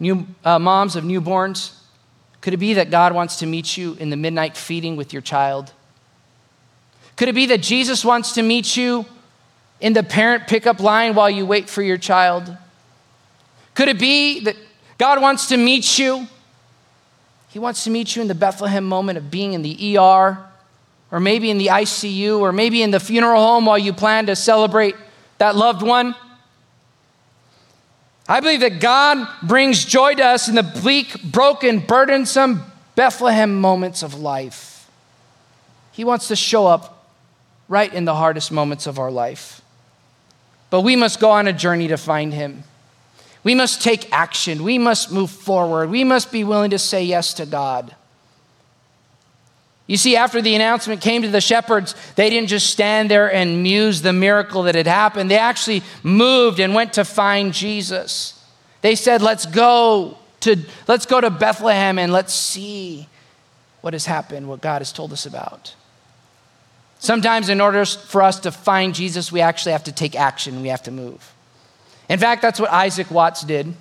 New, 0.00 0.26
uh, 0.44 0.58
moms 0.58 0.96
of 0.96 1.04
newborns, 1.04 1.74
Could 2.40 2.54
it 2.54 2.56
be 2.56 2.74
that 2.74 2.90
God 2.90 3.14
wants 3.14 3.36
to 3.36 3.46
meet 3.46 3.76
you 3.76 3.94
in 4.00 4.10
the 4.10 4.16
midnight 4.16 4.56
feeding 4.56 4.96
with 4.96 5.12
your 5.12 5.22
child? 5.22 5.72
Could 7.16 7.28
it 7.28 7.36
be 7.36 7.46
that 7.46 7.62
Jesus 7.62 8.04
wants 8.04 8.32
to 8.32 8.42
meet 8.42 8.76
you 8.76 9.06
in 9.80 9.92
the 9.92 10.02
parent 10.02 10.48
pickup 10.48 10.80
line 10.80 11.14
while 11.14 11.30
you 11.30 11.46
wait 11.46 11.70
for 11.70 11.82
your 11.82 11.98
child? 11.98 12.56
Could 13.74 13.88
it 13.88 13.98
be 13.98 14.40
that 14.40 14.56
God 14.98 15.22
wants 15.22 15.46
to 15.50 15.56
meet 15.56 15.98
you? 15.98 16.26
He 17.50 17.60
wants 17.60 17.84
to 17.84 17.90
meet 17.90 18.16
you 18.16 18.22
in 18.22 18.28
the 18.28 18.34
Bethlehem 18.34 18.84
moment 18.84 19.18
of 19.18 19.30
being 19.30 19.52
in 19.52 19.62
the 19.62 19.96
ER, 19.96 20.38
or 21.12 21.20
maybe 21.20 21.50
in 21.50 21.58
the 21.58 21.66
ICU, 21.66 22.40
or 22.40 22.50
maybe 22.50 22.82
in 22.82 22.90
the 22.90 23.00
funeral 23.00 23.40
home 23.40 23.66
while 23.66 23.78
you 23.78 23.92
plan 23.92 24.26
to 24.26 24.34
celebrate 24.34 24.96
that 25.38 25.54
loved 25.54 25.82
one. 25.82 26.14
I 28.32 28.40
believe 28.40 28.60
that 28.60 28.80
God 28.80 29.28
brings 29.42 29.84
joy 29.84 30.14
to 30.14 30.24
us 30.24 30.48
in 30.48 30.54
the 30.54 30.62
bleak, 30.62 31.22
broken, 31.22 31.80
burdensome 31.80 32.62
Bethlehem 32.94 33.60
moments 33.60 34.02
of 34.02 34.14
life. 34.14 34.88
He 35.92 36.02
wants 36.02 36.28
to 36.28 36.36
show 36.36 36.66
up 36.66 37.10
right 37.68 37.92
in 37.92 38.06
the 38.06 38.14
hardest 38.14 38.50
moments 38.50 38.86
of 38.86 38.98
our 38.98 39.10
life. 39.10 39.60
But 40.70 40.80
we 40.80 40.96
must 40.96 41.20
go 41.20 41.30
on 41.30 41.46
a 41.46 41.52
journey 41.52 41.88
to 41.88 41.98
find 41.98 42.32
Him. 42.32 42.64
We 43.44 43.54
must 43.54 43.82
take 43.82 44.10
action. 44.10 44.62
We 44.62 44.78
must 44.78 45.12
move 45.12 45.30
forward. 45.30 45.90
We 45.90 46.02
must 46.02 46.32
be 46.32 46.42
willing 46.42 46.70
to 46.70 46.78
say 46.78 47.04
yes 47.04 47.34
to 47.34 47.44
God. 47.44 47.94
You 49.92 49.98
see, 49.98 50.16
after 50.16 50.40
the 50.40 50.54
announcement 50.54 51.02
came 51.02 51.20
to 51.20 51.28
the 51.28 51.42
shepherds, 51.42 51.94
they 52.14 52.30
didn't 52.30 52.48
just 52.48 52.70
stand 52.70 53.10
there 53.10 53.30
and 53.30 53.62
muse 53.62 54.00
the 54.00 54.14
miracle 54.14 54.62
that 54.62 54.74
had 54.74 54.86
happened. 54.86 55.30
They 55.30 55.36
actually 55.36 55.82
moved 56.02 56.60
and 56.60 56.74
went 56.74 56.94
to 56.94 57.04
find 57.04 57.52
Jesus. 57.52 58.42
They 58.80 58.94
said, 58.94 59.20
Let's 59.20 59.44
go 59.44 60.16
to, 60.40 60.56
let's 60.88 61.04
go 61.04 61.20
to 61.20 61.28
Bethlehem 61.28 61.98
and 61.98 62.10
let's 62.10 62.32
see 62.32 63.06
what 63.82 63.92
has 63.92 64.06
happened, 64.06 64.48
what 64.48 64.62
God 64.62 64.80
has 64.80 64.92
told 64.92 65.12
us 65.12 65.26
about. 65.26 65.74
Sometimes, 66.98 67.50
in 67.50 67.60
order 67.60 67.84
for 67.84 68.22
us 68.22 68.40
to 68.40 68.50
find 68.50 68.94
Jesus, 68.94 69.30
we 69.30 69.42
actually 69.42 69.72
have 69.72 69.84
to 69.84 69.92
take 69.92 70.16
action, 70.16 70.62
we 70.62 70.68
have 70.68 70.84
to 70.84 70.90
move. 70.90 71.34
In 72.08 72.18
fact, 72.18 72.40
that's 72.40 72.58
what 72.58 72.70
Isaac 72.70 73.10
Watts 73.10 73.42
did. 73.42 73.74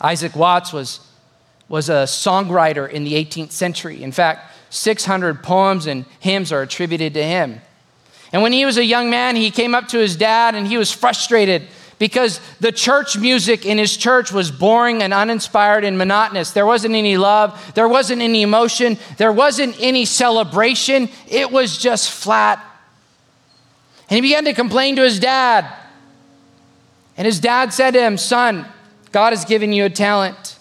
Isaac 0.00 0.34
Watts 0.34 0.72
was, 0.72 0.98
was 1.68 1.88
a 1.88 2.06
songwriter 2.06 2.90
in 2.90 3.04
the 3.04 3.12
18th 3.12 3.52
century. 3.52 4.02
In 4.02 4.10
fact, 4.10 4.56
600 4.70 5.42
poems 5.42 5.86
and 5.86 6.04
hymns 6.20 6.52
are 6.52 6.62
attributed 6.62 7.14
to 7.14 7.22
him. 7.22 7.60
And 8.32 8.42
when 8.42 8.52
he 8.52 8.64
was 8.64 8.78
a 8.78 8.84
young 8.84 9.10
man, 9.10 9.36
he 9.36 9.50
came 9.50 9.74
up 9.74 9.88
to 9.88 9.98
his 9.98 10.16
dad 10.16 10.54
and 10.54 10.66
he 10.66 10.78
was 10.78 10.92
frustrated 10.92 11.66
because 11.98 12.40
the 12.60 12.72
church 12.72 13.18
music 13.18 13.66
in 13.66 13.76
his 13.76 13.94
church 13.96 14.32
was 14.32 14.50
boring 14.50 15.02
and 15.02 15.12
uninspired 15.12 15.84
and 15.84 15.98
monotonous. 15.98 16.52
There 16.52 16.64
wasn't 16.64 16.94
any 16.94 17.18
love, 17.18 17.72
there 17.74 17.88
wasn't 17.88 18.22
any 18.22 18.42
emotion, 18.42 18.96
there 19.18 19.32
wasn't 19.32 19.76
any 19.80 20.06
celebration. 20.06 21.10
It 21.28 21.50
was 21.50 21.76
just 21.76 22.10
flat. 22.10 22.64
And 24.08 24.16
he 24.16 24.22
began 24.22 24.44
to 24.46 24.54
complain 24.54 24.96
to 24.96 25.02
his 25.02 25.20
dad. 25.20 25.70
And 27.18 27.26
his 27.26 27.38
dad 27.38 27.74
said 27.74 27.90
to 27.92 28.00
him, 28.00 28.16
Son, 28.16 28.66
God 29.12 29.34
has 29.34 29.44
given 29.44 29.72
you 29.72 29.84
a 29.84 29.90
talent. 29.90 30.58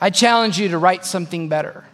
I 0.00 0.10
challenge 0.10 0.58
you 0.58 0.68
to 0.68 0.78
write 0.78 1.04
something 1.04 1.48
better. 1.48 1.84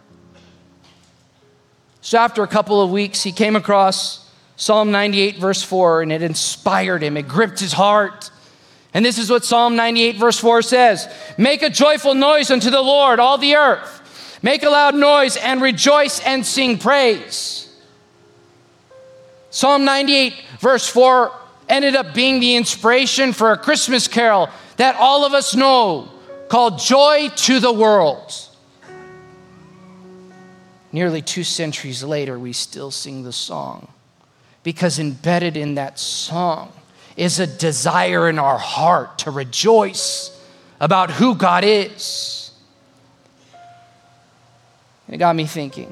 So, 2.03 2.17
after 2.17 2.43
a 2.43 2.47
couple 2.47 2.81
of 2.81 2.91
weeks, 2.91 3.23
he 3.23 3.31
came 3.31 3.55
across 3.55 4.29
Psalm 4.57 4.91
98, 4.91 5.37
verse 5.37 5.63
4, 5.63 6.01
and 6.01 6.11
it 6.11 6.21
inspired 6.21 7.01
him. 7.01 7.15
It 7.15 7.29
gripped 7.29 7.61
his 7.61 7.71
heart. 7.71 8.29
And 8.93 9.05
this 9.05 9.17
is 9.17 9.29
what 9.29 9.45
Psalm 9.45 9.77
98, 9.77 10.17
verse 10.17 10.37
4 10.37 10.63
says 10.63 11.07
Make 11.37 11.63
a 11.63 11.69
joyful 11.69 12.13
noise 12.13 12.51
unto 12.51 12.69
the 12.69 12.81
Lord, 12.81 13.21
all 13.21 13.37
the 13.37 13.55
earth. 13.55 14.01
Make 14.43 14.63
a 14.63 14.69
loud 14.69 14.95
noise 14.95 15.37
and 15.37 15.61
rejoice 15.61 16.19
and 16.19 16.45
sing 16.45 16.77
praise. 16.77 17.73
Psalm 19.49 19.85
98, 19.85 20.33
verse 20.59 20.89
4 20.89 21.31
ended 21.69 21.95
up 21.95 22.13
being 22.13 22.41
the 22.41 22.57
inspiration 22.57 23.31
for 23.31 23.53
a 23.53 23.57
Christmas 23.57 24.09
carol 24.09 24.49
that 24.75 24.97
all 24.97 25.25
of 25.25 25.33
us 25.33 25.55
know 25.55 26.11
called 26.49 26.79
Joy 26.79 27.29
to 27.29 27.61
the 27.61 27.71
World. 27.71 28.49
Nearly 30.93 31.21
two 31.21 31.43
centuries 31.43 32.03
later, 32.03 32.39
we 32.39 32.53
still 32.53 32.91
sing 32.91 33.23
the 33.23 33.33
song 33.33 33.91
because 34.63 34.99
embedded 34.99 35.57
in 35.57 35.75
that 35.75 35.99
song 35.99 36.71
is 37.17 37.39
a 37.39 37.47
desire 37.47 38.29
in 38.29 38.39
our 38.39 38.57
heart 38.57 39.19
to 39.19 39.31
rejoice 39.31 40.29
about 40.79 41.11
who 41.11 41.35
God 41.35 41.63
is. 41.65 42.51
it 45.09 45.17
got 45.17 45.35
me 45.35 45.45
thinking 45.45 45.91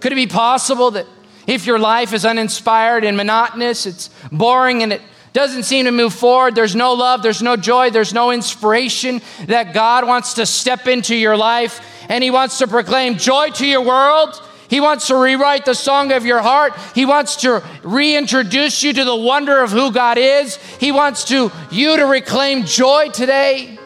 could 0.00 0.12
it 0.12 0.16
be 0.16 0.26
possible 0.26 0.92
that 0.92 1.06
if 1.46 1.66
your 1.66 1.78
life 1.78 2.12
is 2.12 2.24
uninspired 2.24 3.04
and 3.04 3.16
monotonous, 3.16 3.86
it's 3.86 4.10
boring 4.30 4.82
and 4.82 4.92
it 4.92 5.02
doesn't 5.32 5.64
seem 5.64 5.84
to 5.84 5.92
move 5.92 6.14
forward, 6.14 6.54
there's 6.54 6.74
no 6.74 6.94
love, 6.94 7.22
there's 7.22 7.42
no 7.42 7.56
joy, 7.56 7.90
there's 7.90 8.14
no 8.14 8.30
inspiration, 8.30 9.20
that 9.46 9.74
God 9.74 10.06
wants 10.06 10.34
to 10.34 10.46
step 10.46 10.86
into 10.86 11.14
your 11.14 11.36
life 11.36 11.80
and 12.08 12.24
He 12.24 12.30
wants 12.30 12.58
to 12.58 12.66
proclaim 12.66 13.16
joy 13.16 13.50
to 13.50 13.66
your 13.66 13.82
world. 13.82 14.40
He 14.68 14.80
wants 14.80 15.06
to 15.06 15.16
rewrite 15.16 15.64
the 15.64 15.74
song 15.74 16.12
of 16.12 16.26
your 16.26 16.40
heart. 16.40 16.74
He 16.94 17.06
wants 17.06 17.36
to 17.36 17.64
reintroduce 17.82 18.82
you 18.82 18.92
to 18.92 19.04
the 19.04 19.16
wonder 19.16 19.62
of 19.62 19.70
who 19.70 19.90
God 19.90 20.18
is. 20.18 20.56
He 20.78 20.92
wants 20.92 21.24
to 21.24 21.50
you 21.70 21.96
to 21.96 22.04
reclaim 22.04 22.64
joy 22.64 23.08
today. 23.08 23.78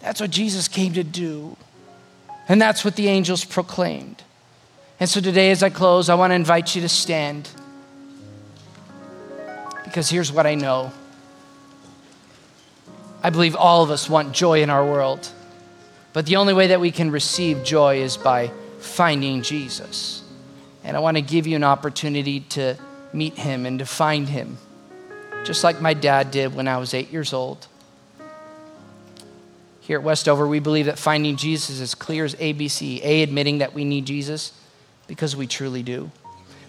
That's 0.00 0.20
what 0.20 0.30
Jesus 0.30 0.68
came 0.68 0.92
to 0.94 1.02
do. 1.02 1.56
And 2.48 2.62
that's 2.62 2.84
what 2.84 2.96
the 2.96 3.08
angels 3.08 3.44
proclaimed. 3.44 4.22
And 5.00 5.08
so 5.08 5.20
today, 5.20 5.50
as 5.50 5.62
I 5.62 5.70
close, 5.70 6.08
I 6.08 6.14
want 6.14 6.30
to 6.30 6.34
invite 6.34 6.74
you 6.74 6.82
to 6.82 6.88
stand. 6.88 7.48
Because 9.88 10.10
here's 10.10 10.30
what 10.30 10.46
I 10.46 10.54
know 10.54 10.92
I 13.22 13.30
believe 13.30 13.56
all 13.56 13.82
of 13.82 13.90
us 13.90 14.08
want 14.08 14.32
joy 14.32 14.62
in 14.62 14.70
our 14.70 14.84
world. 14.84 15.28
But 16.12 16.26
the 16.26 16.36
only 16.36 16.54
way 16.54 16.68
that 16.68 16.80
we 16.80 16.90
can 16.90 17.10
receive 17.10 17.64
joy 17.64 18.02
is 18.02 18.16
by 18.16 18.50
finding 18.78 19.42
Jesus. 19.42 20.22
And 20.84 20.96
I 20.96 21.00
want 21.00 21.16
to 21.16 21.22
give 21.22 21.46
you 21.46 21.56
an 21.56 21.64
opportunity 21.64 22.40
to 22.40 22.76
meet 23.12 23.34
him 23.34 23.66
and 23.66 23.78
to 23.80 23.86
find 23.86 24.28
him, 24.28 24.58
just 25.44 25.64
like 25.64 25.80
my 25.80 25.94
dad 25.94 26.30
did 26.30 26.54
when 26.54 26.68
I 26.68 26.78
was 26.78 26.94
eight 26.94 27.10
years 27.10 27.32
old. 27.32 27.66
Here 29.80 29.98
at 29.98 30.04
Westover, 30.04 30.46
we 30.46 30.60
believe 30.60 30.86
that 30.86 30.98
finding 30.98 31.36
Jesus 31.36 31.80
is 31.80 31.94
clear 31.94 32.24
as 32.24 32.34
ABC. 32.36 33.02
A, 33.02 33.22
admitting 33.22 33.58
that 33.58 33.74
we 33.74 33.84
need 33.84 34.04
Jesus 34.04 34.52
because 35.06 35.34
we 35.34 35.46
truly 35.46 35.82
do. 35.82 36.10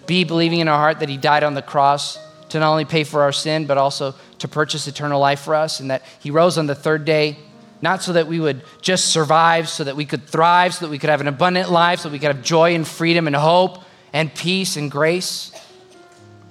B, 0.08 0.24
believing 0.24 0.60
in 0.60 0.68
our 0.68 0.80
heart 0.80 1.00
that 1.02 1.10
he 1.10 1.18
died 1.18 1.44
on 1.44 1.54
the 1.54 1.62
cross 1.62 2.18
to 2.50 2.60
not 2.60 2.72
only 2.72 2.86
pay 2.86 3.04
for 3.04 3.22
our 3.22 3.32
sin, 3.32 3.66
but 3.66 3.78
also 3.78 4.16
to 4.40 4.48
purchase 4.48 4.88
eternal 4.88 5.20
life 5.20 5.42
for 5.42 5.56
us, 5.56 5.80
and 5.80 5.92
that 5.92 6.04
He 6.20 6.32
rose 6.32 6.58
on 6.58 6.68
the 6.68 6.76
third 6.76 7.06
day, 7.06 7.38
not 7.82 8.04
so 8.04 8.14
that 8.14 8.28
we 8.28 8.40
would 8.40 8.64
just 8.82 9.08
survive, 9.08 9.70
so 9.70 9.84
that 9.84 9.96
we 9.96 10.06
could 10.06 10.26
thrive, 10.28 10.74
so 10.74 10.86
that 10.86 10.92
we 10.92 11.00
could 11.00 11.10
have 11.10 11.22
an 11.22 11.28
abundant 11.28 11.72
life, 11.72 12.00
so 12.00 12.10
that 12.10 12.14
we 12.14 12.20
could 12.20 12.36
have 12.36 12.44
joy 12.44 12.76
and 12.76 12.88
freedom 12.88 13.28
and 13.28 13.36
hope 13.36 13.84
and 14.12 14.34
peace 14.34 14.76
and 14.76 14.92
grace, 14.92 15.52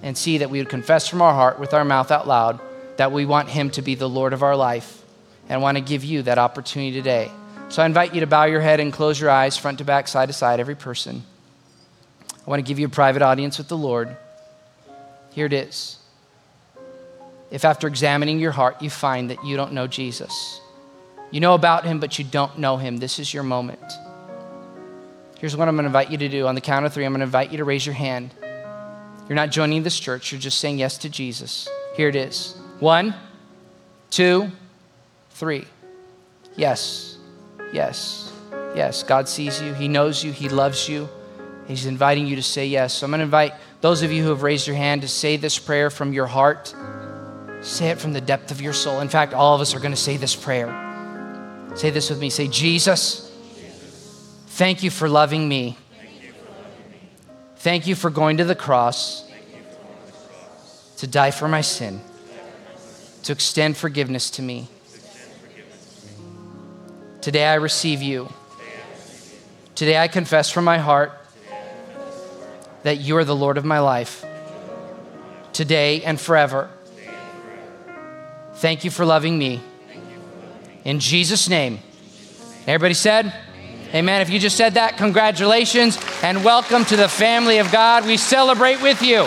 and 0.02 0.16
see 0.16 0.38
that 0.38 0.50
we 0.50 0.58
would 0.58 0.68
confess 0.68 1.08
from 1.08 1.20
our 1.20 1.34
heart 1.34 1.58
with 1.58 1.74
our 1.74 1.84
mouth 1.84 2.10
out 2.10 2.26
loud 2.26 2.60
that 2.96 3.12
we 3.12 3.26
want 3.26 3.48
Him 3.48 3.70
to 3.70 3.82
be 3.82 3.94
the 3.94 4.08
Lord 4.08 4.32
of 4.32 4.42
our 4.42 4.56
life. 4.56 4.94
And 5.50 5.62
want 5.62 5.78
to 5.78 5.82
give 5.82 6.04
you 6.04 6.20
that 6.24 6.36
opportunity 6.36 6.92
today. 6.92 7.30
So 7.70 7.82
I 7.82 7.86
invite 7.86 8.12
you 8.14 8.20
to 8.20 8.26
bow 8.26 8.44
your 8.44 8.60
head 8.60 8.80
and 8.80 8.92
close 8.92 9.18
your 9.18 9.30
eyes, 9.30 9.56
front 9.56 9.78
to 9.78 9.84
back, 9.84 10.06
side 10.06 10.26
to 10.26 10.34
side, 10.34 10.60
every 10.60 10.74
person. 10.74 11.22
I 12.46 12.50
want 12.50 12.60
to 12.60 12.68
give 12.68 12.78
you 12.78 12.84
a 12.84 12.90
private 12.90 13.22
audience 13.22 13.56
with 13.56 13.68
the 13.68 13.76
Lord. 13.76 14.14
Here 15.38 15.46
it 15.46 15.52
is. 15.52 15.98
If 17.52 17.64
after 17.64 17.86
examining 17.86 18.40
your 18.40 18.50
heart 18.50 18.82
you 18.82 18.90
find 18.90 19.30
that 19.30 19.44
you 19.44 19.56
don't 19.56 19.72
know 19.72 19.86
Jesus, 19.86 20.60
you 21.30 21.38
know 21.38 21.54
about 21.54 21.84
him, 21.84 22.00
but 22.00 22.18
you 22.18 22.24
don't 22.24 22.58
know 22.58 22.76
him, 22.76 22.96
this 22.96 23.20
is 23.20 23.32
your 23.32 23.44
moment. 23.44 23.78
Here's 25.38 25.56
what 25.56 25.68
I'm 25.68 25.76
going 25.76 25.84
to 25.84 25.90
invite 25.90 26.10
you 26.10 26.18
to 26.18 26.28
do. 26.28 26.48
On 26.48 26.56
the 26.56 26.60
count 26.60 26.86
of 26.86 26.92
three, 26.92 27.04
I'm 27.04 27.12
going 27.12 27.20
to 27.20 27.26
invite 27.26 27.52
you 27.52 27.58
to 27.58 27.64
raise 27.64 27.86
your 27.86 27.94
hand. 27.94 28.34
You're 29.28 29.36
not 29.36 29.52
joining 29.52 29.84
this 29.84 30.00
church, 30.00 30.32
you're 30.32 30.40
just 30.40 30.58
saying 30.58 30.80
yes 30.80 30.98
to 30.98 31.08
Jesus. 31.08 31.68
Here 31.94 32.08
it 32.08 32.16
is. 32.16 32.56
One, 32.80 33.14
two, 34.10 34.50
three. 35.30 35.66
Yes, 36.56 37.16
yes, 37.72 38.32
yes. 38.74 39.04
God 39.04 39.28
sees 39.28 39.62
you, 39.62 39.72
He 39.72 39.86
knows 39.86 40.24
you, 40.24 40.32
He 40.32 40.48
loves 40.48 40.88
you. 40.88 41.08
He's 41.68 41.86
inviting 41.86 42.26
you 42.26 42.34
to 42.34 42.42
say 42.42 42.66
yes. 42.66 42.92
So 42.94 43.06
I'm 43.06 43.12
going 43.12 43.20
to 43.20 43.24
invite 43.24 43.52
those 43.80 44.02
of 44.02 44.10
you 44.10 44.22
who 44.22 44.30
have 44.30 44.42
raised 44.42 44.66
your 44.66 44.76
hand 44.76 45.02
to 45.02 45.08
say 45.08 45.36
this 45.36 45.58
prayer 45.58 45.90
from 45.90 46.12
your 46.12 46.26
heart. 46.26 46.74
Say 47.60 47.90
it 47.90 47.98
from 47.98 48.12
the 48.12 48.20
depth 48.20 48.50
of 48.50 48.60
your 48.60 48.72
soul. 48.72 49.00
In 49.00 49.08
fact, 49.08 49.34
all 49.34 49.54
of 49.54 49.60
us 49.60 49.74
are 49.74 49.80
going 49.80 49.92
to 49.92 49.96
say 49.96 50.16
this 50.16 50.34
prayer. 50.34 50.68
Say 51.74 51.90
this 51.90 52.10
with 52.10 52.20
me. 52.20 52.30
Say, 52.30 52.48
Jesus, 52.48 53.32
thank 54.48 54.82
you 54.82 54.90
for 54.90 55.08
loving 55.08 55.48
me. 55.48 55.76
Thank 57.56 57.86
you 57.86 57.94
for 57.94 58.10
going 58.10 58.36
to 58.36 58.44
the 58.44 58.54
cross 58.54 59.28
to 60.98 61.06
die 61.06 61.30
for 61.30 61.46
my 61.46 61.60
sin, 61.60 62.00
to 63.22 63.32
extend 63.32 63.76
forgiveness 63.76 64.30
to 64.30 64.42
me. 64.42 64.68
Today 67.20 67.46
I 67.46 67.54
receive 67.54 68.02
you. 68.02 68.28
Today 69.74 69.98
I 69.98 70.08
confess 70.08 70.50
from 70.50 70.64
my 70.64 70.78
heart 70.78 71.17
that 72.82 72.98
you 72.98 73.16
are 73.16 73.24
the 73.24 73.36
Lord 73.36 73.58
of 73.58 73.64
my 73.64 73.80
life, 73.80 74.24
today 75.52 76.02
and 76.02 76.20
forever. 76.20 76.70
Thank 78.54 78.84
you 78.84 78.90
for 78.90 79.04
loving 79.04 79.38
me. 79.38 79.60
In 80.84 81.00
Jesus' 81.00 81.48
name. 81.48 81.80
Everybody 82.66 82.94
said, 82.94 83.32
Amen. 83.94 84.20
If 84.20 84.28
you 84.28 84.38
just 84.38 84.56
said 84.56 84.74
that, 84.74 84.98
congratulations 84.98 85.98
and 86.22 86.44
welcome 86.44 86.84
to 86.86 86.96
the 86.96 87.08
family 87.08 87.56
of 87.58 87.72
God. 87.72 88.04
We 88.04 88.18
celebrate 88.18 88.82
with 88.82 89.00
you. 89.00 89.26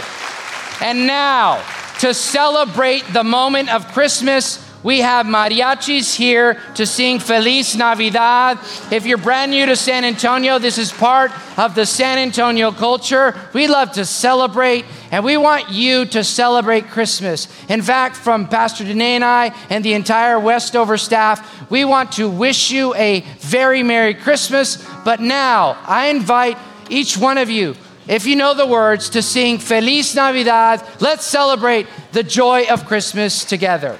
And 0.81 1.07
now, 1.07 1.63
to 1.99 2.13
celebrate 2.13 3.03
the 3.11 3.23
moment 3.23 3.73
of 3.73 3.91
Christmas, 3.91 4.63
we 4.83 4.99
have 4.99 5.25
mariachis 5.25 6.15
here 6.15 6.59
to 6.75 6.85
sing 6.85 7.19
Feliz 7.19 7.75
Navidad. 7.75 8.57
If 8.91 9.05
you're 9.05 9.17
brand 9.17 9.51
new 9.51 9.65
to 9.67 9.75
San 9.75 10.03
Antonio, 10.03 10.57
this 10.59 10.77
is 10.77 10.91
part 10.91 11.31
of 11.57 11.75
the 11.75 11.85
San 11.85 12.17
Antonio 12.17 12.71
culture. 12.71 13.39
We 13.53 13.67
love 13.67 13.91
to 13.93 14.05
celebrate, 14.05 14.85
and 15.11 15.23
we 15.23 15.37
want 15.37 15.69
you 15.69 16.05
to 16.05 16.23
celebrate 16.23 16.87
Christmas. 16.87 17.47
In 17.69 17.81
fact, 17.81 18.15
from 18.15 18.47
Pastor 18.47 18.83
Danae 18.83 19.15
and 19.15 19.23
I 19.23 19.55
and 19.69 19.85
the 19.85 19.93
entire 19.93 20.39
Westover 20.39 20.97
staff, 20.97 21.69
we 21.69 21.85
want 21.85 22.13
to 22.13 22.29
wish 22.29 22.71
you 22.71 22.95
a 22.95 23.21
very 23.39 23.83
Merry 23.83 24.15
Christmas. 24.15 24.83
But 25.05 25.19
now, 25.19 25.77
I 25.85 26.07
invite 26.07 26.57
each 26.89 27.17
one 27.17 27.37
of 27.37 27.49
you 27.49 27.75
if 28.07 28.25
you 28.25 28.35
know 28.35 28.53
the 28.53 28.65
words, 28.65 29.09
to 29.11 29.21
sing 29.21 29.59
Feliz 29.59 30.15
Navidad. 30.15 30.83
Let's 30.99 31.25
celebrate 31.25 31.87
the 32.11 32.23
joy 32.23 32.65
of 32.67 32.85
Christmas 32.85 33.45
together. 33.45 33.97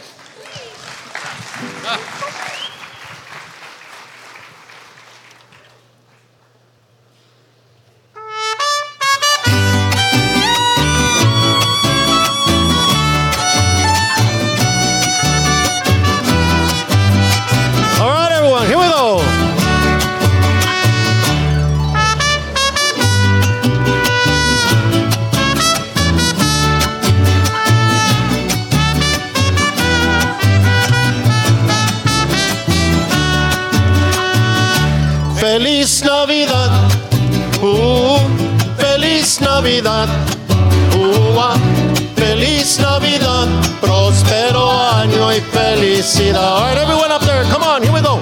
Año 45.32 45.38
y 45.38 45.42
felicidad. 45.52 46.58
All 46.58 46.64
right, 46.64 46.78
everyone 46.78 47.12
up 47.12 47.22
there, 47.22 47.44
come 47.46 47.64
on, 47.64 47.82
here 47.82 47.92
we 47.92 48.02
go. 48.02 48.20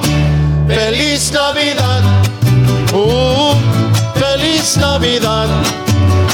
Feliz 0.68 1.32
Navidad, 1.32 2.04
uh, 2.94 3.56
feliz 4.16 4.78
Navidad, 4.78 5.50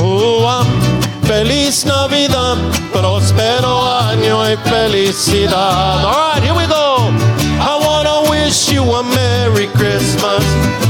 uh, 0.02 0.66
feliz 1.24 1.86
Navidad, 1.86 2.58
próspero 2.92 3.86
año 4.02 4.44
y 4.50 4.58
felicidad. 4.70 6.06
All 6.06 6.34
right, 6.34 6.44
here 6.44 6.54
we 6.54 6.68
go. 6.68 7.10
I 7.60 7.80
wanna 7.82 8.30
wish 8.30 8.72
you 8.72 8.84
a 8.84 9.04
Merry 9.04 9.68
Christmas. 9.68 10.85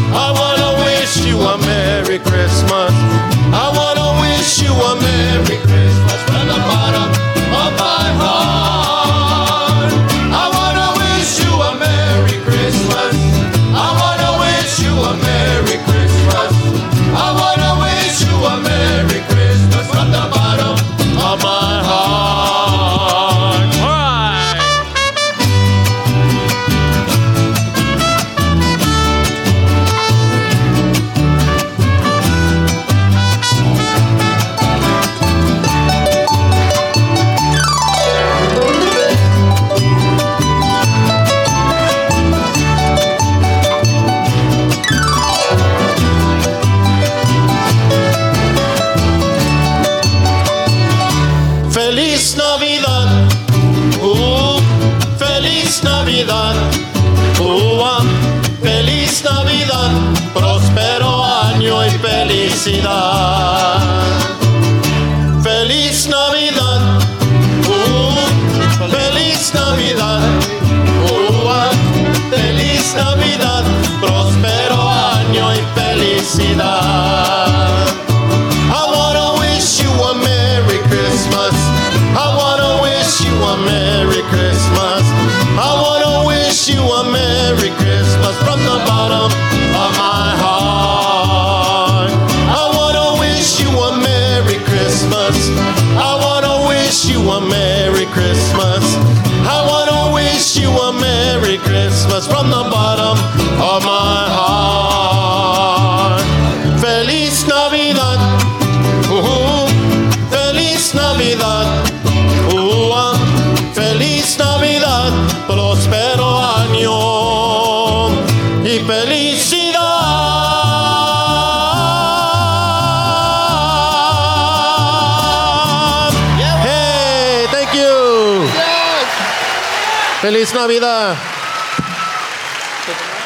Feliz 130.36 130.54
Navidad. 130.54 131.18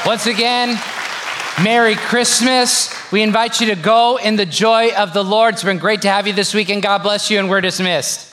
Once 0.05 0.27
again, 0.27 0.79
Merry 1.63 1.95
Christmas. 1.95 2.93
We 3.11 3.23
invite 3.23 3.59
you 3.59 3.73
to 3.73 3.75
go 3.75 4.17
in 4.17 4.35
the 4.35 4.45
joy 4.45 4.91
of 4.93 5.11
the 5.13 5.23
Lord. 5.23 5.55
It's 5.55 5.63
been 5.63 5.79
great 5.79 6.03
to 6.03 6.07
have 6.07 6.27
you 6.27 6.33
this 6.33 6.53
weekend. 6.53 6.83
God 6.83 7.01
bless 7.01 7.31
you, 7.31 7.39
and 7.39 7.49
we're 7.49 7.61
dismissed. 7.61 8.28